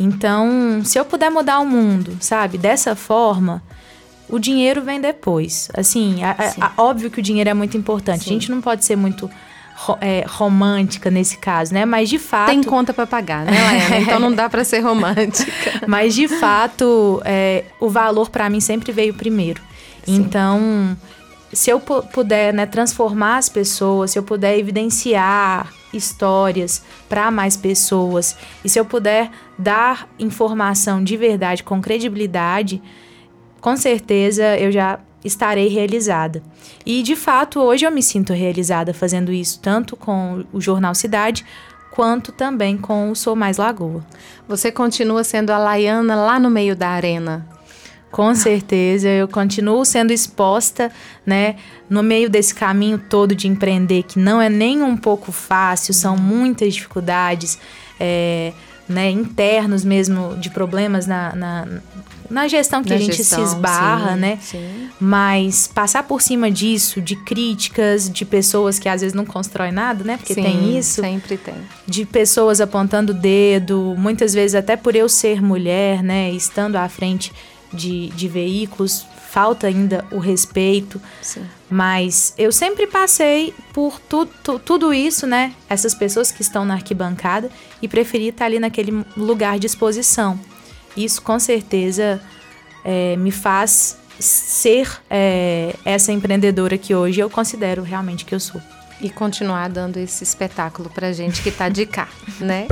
Então, 0.00 0.80
se 0.84 0.98
eu 0.98 1.04
puder 1.04 1.30
mudar 1.30 1.58
o 1.58 1.66
mundo, 1.66 2.16
sabe, 2.20 2.56
dessa 2.56 2.96
forma, 2.96 3.62
o 4.28 4.38
dinheiro 4.38 4.80
vem 4.80 5.00
depois. 5.00 5.68
Assim, 5.76 6.22
a, 6.22 6.36
a, 6.60 6.82
óbvio 6.82 7.10
que 7.10 7.20
o 7.20 7.22
dinheiro 7.22 7.50
é 7.50 7.54
muito 7.54 7.76
importante. 7.76 8.24
Sim. 8.24 8.30
A 8.30 8.32
gente 8.32 8.50
não 8.50 8.60
pode 8.60 8.84
ser 8.84 8.96
muito 8.96 9.28
é, 10.00 10.24
romântica 10.26 11.10
nesse 11.10 11.36
caso, 11.38 11.74
né? 11.74 11.84
Mas 11.84 12.08
de 12.08 12.18
fato. 12.18 12.48
Tem 12.48 12.62
conta 12.62 12.94
para 12.94 13.06
pagar, 13.06 13.44
né, 13.44 13.52
Laena? 13.52 13.98
Então 14.08 14.18
não 14.18 14.32
dá 14.32 14.48
para 14.48 14.64
ser 14.64 14.80
romântica. 14.80 15.52
Mas 15.86 16.14
de 16.14 16.28
fato, 16.28 17.20
é, 17.24 17.64
o 17.80 17.88
valor 17.88 18.30
para 18.30 18.48
mim 18.48 18.60
sempre 18.60 18.92
veio 18.92 19.14
primeiro. 19.14 19.60
Sim. 20.04 20.16
Então 20.16 20.96
se 21.52 21.70
eu 21.70 21.80
puder 21.80 22.52
né, 22.52 22.66
transformar 22.66 23.38
as 23.38 23.48
pessoas, 23.48 24.10
se 24.10 24.18
eu 24.18 24.22
puder 24.22 24.58
evidenciar 24.58 25.72
histórias 25.92 26.82
para 27.08 27.30
mais 27.30 27.56
pessoas 27.56 28.36
e 28.64 28.68
se 28.68 28.78
eu 28.78 28.84
puder 28.84 29.30
dar 29.58 30.08
informação 30.18 31.02
de 31.02 31.16
verdade 31.16 31.62
com 31.62 31.80
credibilidade, 31.80 32.82
com 33.60 33.76
certeza 33.76 34.56
eu 34.58 34.70
já 34.70 35.00
estarei 35.24 35.68
realizada. 35.68 36.42
E 36.84 37.02
de 37.02 37.16
fato, 37.16 37.60
hoje 37.60 37.84
eu 37.84 37.90
me 37.90 38.02
sinto 38.02 38.32
realizada 38.32 38.94
fazendo 38.94 39.32
isso, 39.32 39.58
tanto 39.60 39.96
com 39.96 40.44
o 40.52 40.60
Jornal 40.60 40.94
Cidade 40.94 41.44
quanto 41.90 42.30
também 42.30 42.76
com 42.78 43.10
o 43.10 43.16
Sou 43.16 43.34
Mais 43.34 43.56
Lagoa. 43.56 44.06
Você 44.46 44.70
continua 44.70 45.24
sendo 45.24 45.50
a 45.50 45.58
Laiana 45.58 46.14
lá 46.14 46.38
no 46.38 46.48
meio 46.48 46.76
da 46.76 46.90
arena? 46.90 47.57
Com 48.10 48.34
certeza, 48.34 49.08
eu 49.08 49.28
continuo 49.28 49.84
sendo 49.84 50.12
exposta, 50.12 50.90
né, 51.26 51.56
no 51.90 52.02
meio 52.02 52.30
desse 52.30 52.54
caminho 52.54 52.98
todo 52.98 53.34
de 53.34 53.46
empreender, 53.48 54.02
que 54.02 54.18
não 54.18 54.40
é 54.40 54.48
nem 54.48 54.82
um 54.82 54.96
pouco 54.96 55.30
fácil, 55.30 55.92
são 55.92 56.16
muitas 56.16 56.74
dificuldades, 56.74 57.58
é, 58.00 58.52
né, 58.88 59.10
internos 59.10 59.84
mesmo, 59.84 60.34
de 60.36 60.48
problemas 60.48 61.06
na, 61.06 61.36
na, 61.36 61.68
na 62.30 62.48
gestão 62.48 62.82
que 62.82 62.90
na 62.90 62.96
a 62.96 62.98
gente 62.98 63.16
gestão, 63.16 63.46
se 63.46 63.54
esbarra, 63.54 64.14
sim, 64.14 64.20
né? 64.20 64.38
Sim. 64.40 64.90
Mas 64.98 65.66
passar 65.66 66.02
por 66.02 66.22
cima 66.22 66.50
disso, 66.50 67.00
de 67.00 67.14
críticas, 67.16 68.08
de 68.08 68.24
pessoas 68.24 68.78
que 68.78 68.88
às 68.88 69.02
vezes 69.02 69.14
não 69.14 69.26
constroem 69.26 69.72
nada, 69.72 70.04
né? 70.04 70.16
Porque 70.16 70.34
sim, 70.34 70.42
tem 70.42 70.78
isso. 70.78 71.00
Sempre 71.02 71.36
tem. 71.36 71.54
De 71.86 72.06
pessoas 72.06 72.60
apontando 72.60 73.12
o 73.12 73.14
dedo, 73.14 73.94
muitas 73.98 74.32
vezes 74.32 74.54
até 74.54 74.76
por 74.76 74.96
eu 74.96 75.08
ser 75.08 75.42
mulher, 75.42 76.02
né? 76.02 76.30
Estando 76.30 76.76
à 76.76 76.88
frente 76.88 77.32
de, 77.72 78.08
de 78.10 78.28
veículos, 78.28 79.06
falta 79.30 79.66
ainda 79.66 80.04
o 80.10 80.18
respeito. 80.18 81.00
Sim. 81.22 81.44
Mas 81.70 82.32
eu 82.38 82.50
sempre 82.50 82.86
passei 82.86 83.52
por 83.72 84.00
tu, 84.00 84.26
tu, 84.26 84.58
tudo 84.58 84.92
isso, 84.92 85.26
né? 85.26 85.54
Essas 85.68 85.94
pessoas 85.94 86.32
que 86.32 86.40
estão 86.40 86.64
na 86.64 86.74
arquibancada 86.74 87.50
e 87.82 87.88
preferi 87.88 88.28
estar 88.28 88.46
ali 88.46 88.58
naquele 88.58 89.04
lugar 89.16 89.58
de 89.58 89.66
exposição. 89.66 90.40
Isso 90.96 91.20
com 91.20 91.38
certeza 91.38 92.20
é, 92.84 93.16
me 93.16 93.30
faz 93.30 93.98
ser 94.18 94.88
é, 95.08 95.74
essa 95.84 96.10
empreendedora 96.10 96.76
que 96.76 96.94
hoje 96.94 97.20
eu 97.20 97.30
considero 97.30 97.82
realmente 97.82 98.24
que 98.24 98.34
eu 98.34 98.40
sou. 98.40 98.60
E 99.00 99.08
continuar 99.08 99.68
dando 99.68 99.98
esse 99.98 100.24
espetáculo 100.24 100.90
pra 100.90 101.12
gente 101.12 101.40
que 101.42 101.52
tá 101.52 101.68
de 101.68 101.86
cá, 101.86 102.08
né? 102.40 102.66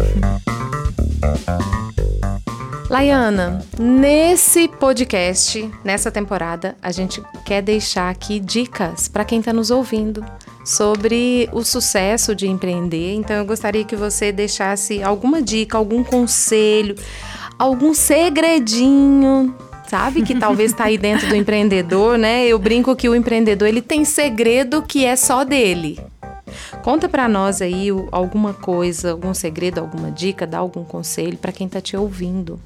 Laiana, 2.96 3.62
nesse 3.78 4.68
podcast, 4.68 5.70
nessa 5.84 6.10
temporada, 6.10 6.74
a 6.80 6.90
gente 6.90 7.22
quer 7.44 7.60
deixar 7.60 8.08
aqui 8.08 8.40
dicas 8.40 9.06
para 9.06 9.22
quem 9.22 9.38
está 9.38 9.52
nos 9.52 9.70
ouvindo 9.70 10.24
sobre 10.64 11.46
o 11.52 11.62
sucesso 11.62 12.34
de 12.34 12.48
empreender. 12.48 13.12
Então, 13.12 13.36
eu 13.36 13.44
gostaria 13.44 13.84
que 13.84 13.94
você 13.94 14.32
deixasse 14.32 15.02
alguma 15.02 15.42
dica, 15.42 15.76
algum 15.76 16.02
conselho, 16.02 16.96
algum 17.58 17.92
segredinho 17.92 19.54
sabe? 19.86 20.22
Que 20.22 20.34
talvez 20.34 20.70
está 20.70 20.84
aí 20.84 20.96
dentro 20.96 21.28
do 21.28 21.36
empreendedor, 21.36 22.16
né? 22.16 22.46
Eu 22.46 22.58
brinco 22.58 22.96
que 22.96 23.10
o 23.10 23.14
empreendedor 23.14 23.68
ele 23.68 23.82
tem 23.82 24.06
segredo 24.06 24.80
que 24.80 25.04
é 25.04 25.16
só 25.16 25.44
dele. 25.44 26.00
Conta 26.82 27.08
para 27.08 27.28
nós 27.28 27.60
aí 27.60 27.88
alguma 28.10 28.54
coisa, 28.54 29.12
algum 29.12 29.34
segredo, 29.34 29.80
alguma 29.80 30.10
dica, 30.10 30.46
dá 30.46 30.58
algum 30.58 30.82
conselho 30.82 31.36
para 31.36 31.52
quem 31.52 31.66
está 31.66 31.80
te 31.80 31.94
ouvindo. 31.94 32.58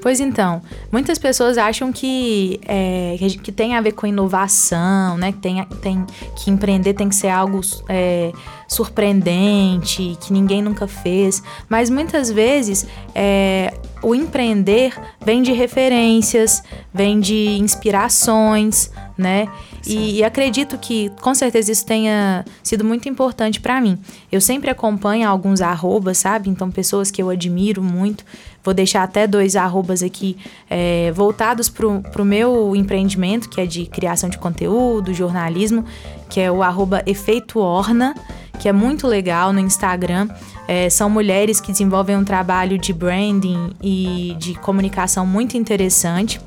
Pois 0.00 0.18
então, 0.18 0.62
muitas 0.90 1.18
pessoas 1.18 1.58
acham 1.58 1.92
que, 1.92 2.58
é, 2.66 3.16
que 3.42 3.52
tem 3.52 3.76
a 3.76 3.80
ver 3.80 3.92
com 3.92 4.06
inovação, 4.06 5.16
né? 5.18 5.32
Que, 5.32 5.38
tem, 5.38 5.64
tem, 5.82 6.06
que 6.36 6.50
empreender 6.50 6.94
tem 6.94 7.08
que 7.08 7.14
ser 7.14 7.28
algo 7.28 7.60
é, 7.88 8.32
surpreendente, 8.66 10.16
que 10.20 10.32
ninguém 10.32 10.62
nunca 10.62 10.86
fez. 10.86 11.42
Mas 11.68 11.90
muitas 11.90 12.30
vezes 12.30 12.86
é, 13.14 13.74
o 14.02 14.14
empreender 14.14 14.94
vem 15.24 15.42
de 15.42 15.52
referências, 15.52 16.62
vem 16.92 17.20
de 17.20 17.58
inspirações, 17.58 18.90
né? 19.16 19.48
E, 19.86 20.18
e, 20.18 20.24
acredito 20.24 20.76
que 20.78 21.10
com 21.22 21.34
certeza 21.34 21.72
isso 21.72 21.86
tenha 21.86 22.44
sido 22.62 22.84
muito 22.84 23.08
importante 23.08 23.60
para 23.60 23.80
mim. 23.80 23.98
Eu 24.30 24.40
sempre 24.40 24.70
acompanho 24.70 25.28
alguns 25.28 25.60
arrobas, 25.60 26.18
sabe? 26.18 26.50
Então, 26.50 26.70
pessoas 26.70 27.10
que 27.10 27.22
eu 27.22 27.30
admiro 27.30 27.82
muito. 27.82 28.24
Vou 28.62 28.74
deixar 28.74 29.02
até 29.02 29.26
dois 29.26 29.56
arrobas 29.56 30.02
aqui 30.02 30.36
é, 30.68 31.10
voltados 31.12 31.68
para 31.68 31.86
o 31.86 32.24
meu 32.24 32.76
empreendimento, 32.76 33.48
que 33.48 33.60
é 33.60 33.66
de 33.66 33.86
criação 33.86 34.28
de 34.28 34.38
conteúdo, 34.38 35.14
jornalismo, 35.14 35.84
que 36.28 36.40
é 36.40 36.50
o 36.50 36.62
arroba 36.62 37.02
Efeito 37.06 37.58
Orna, 37.58 38.14
que 38.58 38.68
é 38.68 38.72
muito 38.72 39.06
legal 39.06 39.52
no 39.52 39.60
Instagram. 39.60 40.28
É, 40.68 40.90
são 40.90 41.08
mulheres 41.08 41.60
que 41.60 41.72
desenvolvem 41.72 42.16
um 42.16 42.24
trabalho 42.24 42.78
de 42.78 42.92
branding 42.92 43.70
e 43.82 44.36
de 44.38 44.54
comunicação 44.54 45.26
muito 45.26 45.56
interessante 45.56 46.40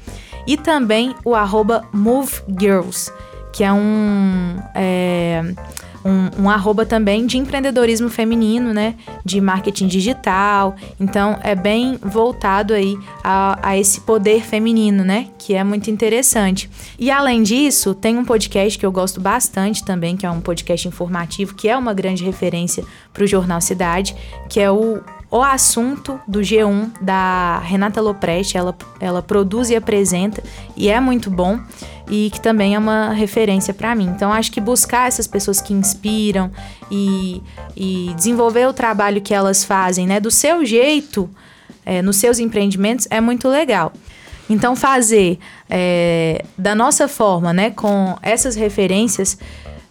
e 0.46 0.56
também 0.56 1.16
o 1.26 1.36
arroba 1.36 1.84
MoveGirls, 1.92 3.12
que 3.52 3.64
é 3.64 3.74
um, 3.74 4.58
é, 4.76 5.54
um, 6.04 6.44
um 6.44 6.50
arroba 6.50 6.86
também 6.86 7.26
de 7.26 7.38
empreendedorismo 7.38 8.10
feminino, 8.10 8.74
né? 8.74 8.96
De 9.24 9.40
marketing 9.40 9.88
digital. 9.88 10.76
Então 11.00 11.40
é 11.44 11.56
bem 11.56 11.98
voltado 12.02 12.74
aí 12.74 12.98
a, 13.24 13.60
a 13.62 13.78
esse 13.78 14.02
poder 14.02 14.42
feminino, 14.42 15.04
né? 15.04 15.28
Que 15.38 15.54
é 15.54 15.64
muito 15.64 15.90
interessante. 15.90 16.70
E 17.00 17.10
além 17.10 17.44
disso, 17.44 17.94
tem 17.94 18.18
um 18.18 18.26
podcast 18.26 18.78
que 18.78 18.86
eu 18.86 18.92
gosto 18.92 19.22
bastante 19.22 19.84
também, 19.84 20.18
que 20.18 20.26
é 20.26 20.32
um 20.32 20.42
podcast 20.42 20.88
informativo, 20.88 21.56
que 21.56 21.70
é 21.70 21.78
uma 21.78 21.94
grande 21.94 22.24
referência 22.24 22.84
para 23.14 23.24
o 23.24 23.28
Jornal 23.28 23.62
Cidade, 23.62 24.16
que 24.50 24.60
é 24.60 24.72
o 24.72 25.02
o 25.34 25.42
assunto 25.42 26.20
do 26.28 26.42
G1 26.42 26.92
da 27.02 27.58
Renata 27.58 28.00
Lopresti, 28.00 28.56
ela, 28.56 28.78
ela 29.00 29.20
produz 29.20 29.72
e 29.72 29.76
apresenta 29.76 30.44
e 30.78 30.90
é 30.90 31.00
muito 31.00 31.32
bom 31.32 31.60
e 32.08 32.30
que 32.30 32.40
também 32.40 32.76
é 32.76 32.78
uma 32.78 33.14
referência 33.14 33.74
para 33.74 33.96
mim. 33.96 34.06
Então 34.16 34.32
acho 34.32 34.52
que 34.52 34.62
buscar 34.62 35.08
essas 35.08 35.26
pessoas 35.26 35.60
que 35.60 35.74
inspiram 35.74 36.52
e, 36.92 37.42
e 37.76 38.14
desenvolver 38.16 38.68
o 38.68 38.74
trabalho 38.74 39.22
que 39.22 39.34
elas 39.34 39.64
fazem, 39.64 40.06
né, 40.06 40.20
do 40.20 40.30
seu 40.30 40.64
jeito, 40.64 41.28
é, 41.84 42.00
nos 42.04 42.18
seus 42.18 42.38
empreendimentos 42.38 43.08
é 43.10 43.20
muito 43.20 43.50
legal. 43.50 43.92
Então 44.48 44.76
fazer 44.76 45.40
é, 45.68 46.46
da 46.56 46.76
nossa 46.76 47.08
forma, 47.08 47.52
né, 47.52 47.72
com 47.72 48.16
essas 48.22 48.56
referências, 48.56 49.36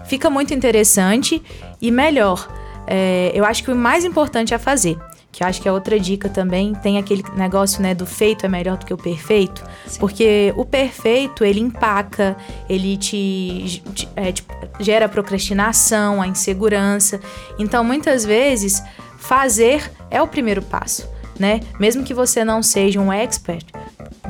fica 0.04 0.30
muito 0.30 0.54
interessante 0.54 1.42
e 1.80 1.90
melhor. 1.90 2.48
É, 2.86 3.32
eu 3.34 3.44
acho 3.44 3.64
que 3.64 3.72
o 3.72 3.74
mais 3.74 4.04
importante 4.04 4.54
é 4.54 4.58
fazer 4.58 4.96
que 5.32 5.42
acho 5.42 5.62
que 5.62 5.68
é 5.68 5.72
outra 5.72 5.98
dica 5.98 6.28
também, 6.28 6.74
tem 6.74 6.98
aquele 6.98 7.24
negócio, 7.34 7.82
né, 7.82 7.94
do 7.94 8.04
feito 8.04 8.44
é 8.44 8.48
melhor 8.48 8.76
do 8.76 8.84
que 8.84 8.92
o 8.92 8.98
perfeito, 8.98 9.64
Sim. 9.86 9.98
porque 9.98 10.52
o 10.54 10.64
perfeito, 10.64 11.42
ele 11.42 11.58
empaca, 11.58 12.36
ele 12.68 12.98
te, 12.98 13.82
te, 13.94 14.08
é, 14.14 14.30
te 14.30 14.44
gera 14.78 15.08
procrastinação, 15.08 16.20
a 16.20 16.28
insegurança. 16.28 17.18
Então, 17.58 17.82
muitas 17.82 18.26
vezes, 18.26 18.82
fazer 19.16 19.90
é 20.10 20.20
o 20.20 20.28
primeiro 20.28 20.60
passo, 20.60 21.08
né? 21.38 21.60
Mesmo 21.80 22.04
que 22.04 22.12
você 22.12 22.44
não 22.44 22.62
seja 22.62 23.00
um 23.00 23.10
expert, 23.10 23.64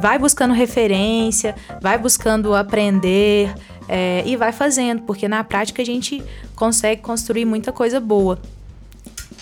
vai 0.00 0.18
buscando 0.18 0.54
referência, 0.54 1.56
vai 1.80 1.98
buscando 1.98 2.54
aprender 2.54 3.52
é, 3.88 4.22
e 4.24 4.36
vai 4.36 4.52
fazendo, 4.52 5.02
porque 5.02 5.26
na 5.26 5.42
prática 5.42 5.82
a 5.82 5.84
gente 5.84 6.22
consegue 6.54 7.02
construir 7.02 7.44
muita 7.44 7.72
coisa 7.72 7.98
boa. 7.98 8.38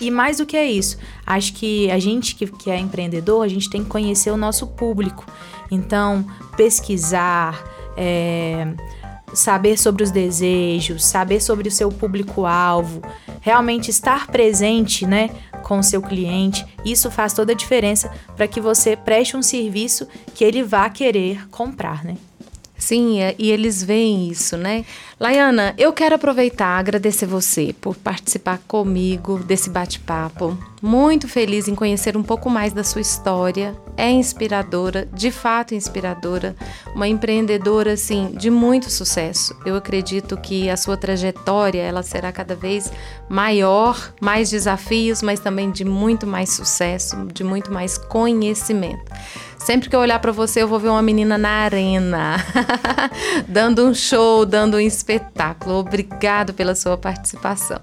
E 0.01 0.09
mais 0.09 0.37
do 0.37 0.47
que 0.47 0.57
é 0.57 0.65
isso, 0.65 0.97
acho 1.25 1.53
que 1.53 1.89
a 1.91 1.99
gente 1.99 2.35
que, 2.35 2.47
que 2.47 2.71
é 2.71 2.79
empreendedor, 2.79 3.45
a 3.45 3.47
gente 3.47 3.69
tem 3.69 3.83
que 3.83 3.89
conhecer 3.89 4.31
o 4.31 4.37
nosso 4.37 4.65
público. 4.65 5.25
Então, 5.69 6.25
pesquisar, 6.57 7.63
é, 7.95 8.73
saber 9.31 9.77
sobre 9.77 10.03
os 10.03 10.09
desejos, 10.09 11.05
saber 11.05 11.39
sobre 11.39 11.67
o 11.67 11.71
seu 11.71 11.89
público-alvo, 11.89 13.01
realmente 13.41 13.91
estar 13.91 14.25
presente, 14.25 15.05
né, 15.05 15.29
com 15.63 15.77
o 15.77 15.83
seu 15.83 16.01
cliente. 16.01 16.65
Isso 16.83 17.11
faz 17.11 17.31
toda 17.31 17.51
a 17.51 17.55
diferença 17.55 18.11
para 18.35 18.47
que 18.47 18.59
você 18.59 18.95
preste 18.95 19.37
um 19.37 19.43
serviço 19.43 20.07
que 20.33 20.43
ele 20.43 20.63
vá 20.63 20.89
querer 20.89 21.47
comprar, 21.49 22.03
né? 22.03 22.17
Sim, 22.81 23.21
é, 23.21 23.35
e 23.37 23.51
eles 23.51 23.83
veem 23.83 24.27
isso, 24.27 24.57
né? 24.57 24.83
Laiana, 25.19 25.75
eu 25.77 25.93
quero 25.93 26.15
aproveitar 26.15 26.79
agradecer 26.79 27.27
você 27.27 27.75
por 27.79 27.95
participar 27.95 28.57
comigo 28.67 29.37
desse 29.37 29.69
bate-papo. 29.69 30.57
Muito 30.81 31.27
feliz 31.27 31.67
em 31.67 31.75
conhecer 31.75 32.17
um 32.17 32.23
pouco 32.23 32.49
mais 32.49 32.73
da 32.73 32.83
sua 32.83 33.01
história. 33.01 33.75
É 33.95 34.09
inspiradora, 34.09 35.07
de 35.13 35.29
fato 35.29 35.75
inspiradora, 35.75 36.55
uma 36.95 37.07
empreendedora 37.07 37.93
assim 37.93 38.31
de 38.35 38.49
muito 38.49 38.89
sucesso. 38.89 39.55
Eu 39.63 39.75
acredito 39.75 40.35
que 40.37 40.71
a 40.71 40.77
sua 40.77 40.97
trajetória 40.97 41.81
ela 41.81 42.01
será 42.01 42.31
cada 42.31 42.55
vez 42.55 42.91
maior, 43.29 44.11
mais 44.19 44.49
desafios, 44.49 45.21
mas 45.21 45.39
também 45.39 45.69
de 45.69 45.85
muito 45.85 46.25
mais 46.25 46.49
sucesso, 46.49 47.27
de 47.31 47.43
muito 47.43 47.71
mais 47.71 47.99
conhecimento. 47.99 49.11
Sempre 49.59 49.87
que 49.87 49.95
eu 49.95 49.99
olhar 49.99 50.17
para 50.17 50.31
você, 50.31 50.63
eu 50.63 50.67
vou 50.67 50.79
ver 50.79 50.89
uma 50.89 51.03
menina 51.03 51.37
na 51.37 51.49
arena, 51.49 52.37
dando 53.47 53.85
um 53.85 53.93
show, 53.93 54.43
dando 54.43 54.77
um 54.77 54.79
espetáculo. 54.79 55.75
Obrigado 55.75 56.51
pela 56.51 56.73
sua 56.73 56.97
participação. 56.97 57.79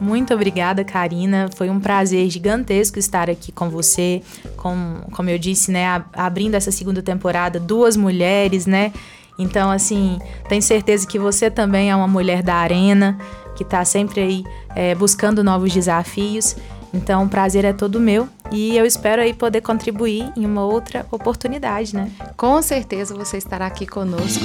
Muito 0.00 0.32
obrigada, 0.32 0.82
Karina. 0.82 1.50
Foi 1.54 1.68
um 1.68 1.78
prazer 1.78 2.26
gigantesco 2.30 2.98
estar 2.98 3.28
aqui 3.28 3.52
com 3.52 3.68
você. 3.68 4.22
Com, 4.56 5.00
como 5.12 5.28
eu 5.28 5.38
disse, 5.38 5.70
né, 5.70 6.02
abrindo 6.12 6.54
essa 6.54 6.70
segunda 6.70 7.02
temporada, 7.02 7.58
duas 7.58 7.96
mulheres, 7.96 8.66
né? 8.66 8.92
Então, 9.38 9.70
assim, 9.70 10.18
tenho 10.48 10.62
certeza 10.62 11.06
que 11.06 11.18
você 11.18 11.50
também 11.50 11.90
é 11.90 11.96
uma 11.96 12.08
mulher 12.08 12.42
da 12.42 12.54
arena, 12.56 13.18
que 13.56 13.62
está 13.62 13.84
sempre 13.84 14.20
aí 14.20 14.44
é, 14.74 14.94
buscando 14.94 15.42
novos 15.42 15.72
desafios. 15.72 16.56
Então, 16.92 17.24
o 17.24 17.28
prazer 17.28 17.64
é 17.64 17.72
todo 17.72 18.00
meu 18.00 18.28
e 18.50 18.76
eu 18.76 18.84
espero 18.84 19.22
aí 19.22 19.32
poder 19.32 19.60
contribuir 19.60 20.30
em 20.36 20.44
uma 20.44 20.64
outra 20.64 21.06
oportunidade, 21.10 21.94
né? 21.94 22.10
Com 22.36 22.60
certeza 22.60 23.14
você 23.14 23.38
estará 23.38 23.66
aqui 23.66 23.86
conosco. 23.86 24.44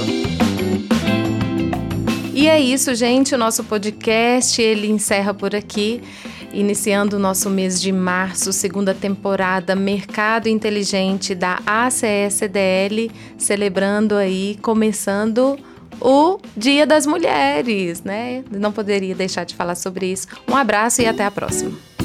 E 2.32 2.48
é 2.48 2.60
isso, 2.60 2.94
gente. 2.94 3.34
O 3.34 3.38
nosso 3.38 3.64
podcast 3.64 4.60
ele 4.60 4.88
encerra 4.88 5.34
por 5.34 5.56
aqui, 5.56 6.02
iniciando 6.52 7.16
o 7.16 7.18
nosso 7.18 7.50
mês 7.50 7.80
de 7.80 7.92
março, 7.92 8.52
segunda 8.52 8.94
temporada 8.94 9.74
Mercado 9.74 10.48
Inteligente 10.48 11.34
da 11.34 11.60
ACSDL, 11.66 13.10
celebrando 13.38 14.14
aí, 14.14 14.58
começando 14.62 15.58
o 16.00 16.38
Dia 16.56 16.86
das 16.86 17.06
Mulheres, 17.06 18.02
né? 18.02 18.44
Não 18.50 18.72
poderia 18.72 19.14
deixar 19.14 19.44
de 19.44 19.54
falar 19.54 19.74
sobre 19.74 20.06
isso. 20.06 20.28
Um 20.48 20.56
abraço 20.56 21.02
e 21.02 21.06
até 21.06 21.24
a 21.24 21.30
próxima. 21.30 21.95